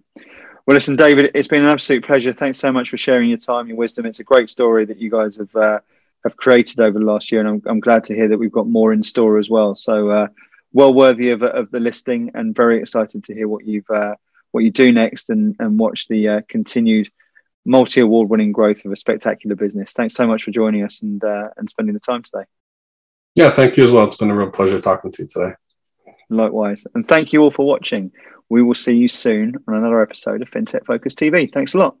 Well, 0.65 0.75
listen, 0.75 0.95
David, 0.95 1.31
it's 1.33 1.49
been 1.49 1.63
an 1.63 1.69
absolute 1.69 2.05
pleasure. 2.05 2.31
Thanks 2.31 2.57
so 2.57 2.71
much 2.71 2.89
for 2.89 2.97
sharing 2.97 3.27
your 3.27 3.37
time, 3.37 3.67
your 3.67 3.75
wisdom. 3.75 4.05
It's 4.05 4.21
a 4.21 4.23
great 4.23 4.49
story 4.49 4.85
that 4.85 4.97
you 4.97 5.11
guys 5.11 5.35
have 5.35 5.53
uh, 5.55 5.79
have 6.23 6.37
created 6.37 6.79
over 6.79 6.97
the 6.97 7.05
last 7.05 7.33
year, 7.33 7.41
and 7.41 7.49
I'm, 7.49 7.61
I'm 7.65 7.79
glad 7.81 8.05
to 8.05 8.15
hear 8.15 8.29
that 8.29 8.37
we've 8.37 8.51
got 8.51 8.67
more 8.67 8.93
in 8.93 9.03
store 9.03 9.39
as 9.39 9.49
well. 9.49 9.75
So 9.75 10.09
uh, 10.09 10.27
well 10.71 10.93
worthy 10.93 11.31
of, 11.31 11.43
of 11.43 11.69
the 11.71 11.81
listing, 11.81 12.31
and 12.33 12.55
very 12.55 12.79
excited 12.79 13.25
to 13.25 13.33
hear 13.33 13.49
what 13.49 13.65
you've 13.65 13.89
uh, 13.89 14.15
what 14.51 14.63
you 14.63 14.71
do 14.71 14.93
next, 14.93 15.29
and 15.29 15.55
and 15.59 15.77
watch 15.77 16.07
the 16.07 16.29
uh, 16.29 16.41
continued 16.47 17.11
multi 17.65 17.99
award 17.99 18.29
winning 18.29 18.53
growth 18.53 18.85
of 18.85 18.91
a 18.93 18.95
spectacular 18.95 19.57
business. 19.57 19.91
Thanks 19.91 20.15
so 20.15 20.25
much 20.25 20.43
for 20.43 20.51
joining 20.51 20.83
us 20.83 21.01
and 21.01 21.21
uh, 21.25 21.49
and 21.57 21.69
spending 21.69 21.93
the 21.93 21.99
time 21.99 22.23
today. 22.23 22.45
Yeah, 23.35 23.49
thank 23.49 23.75
you 23.75 23.83
as 23.83 23.91
well. 23.91 24.05
It's 24.05 24.15
been 24.15 24.31
a 24.31 24.35
real 24.35 24.49
pleasure 24.49 24.79
talking 24.79 25.11
to 25.11 25.23
you 25.23 25.27
today. 25.27 25.55
Likewise, 26.29 26.85
and 26.95 27.05
thank 27.05 27.33
you 27.33 27.41
all 27.41 27.51
for 27.51 27.65
watching. 27.65 28.13
We 28.49 28.61
will 28.61 28.75
see 28.75 28.93
you 28.93 29.07
soon 29.07 29.55
on 29.67 29.75
another 29.75 30.01
episode 30.01 30.41
of 30.41 30.49
FinTech 30.49 30.85
Focus 30.85 31.15
TV. 31.15 31.51
Thanks 31.51 31.73
a 31.73 31.77
lot. 31.77 31.97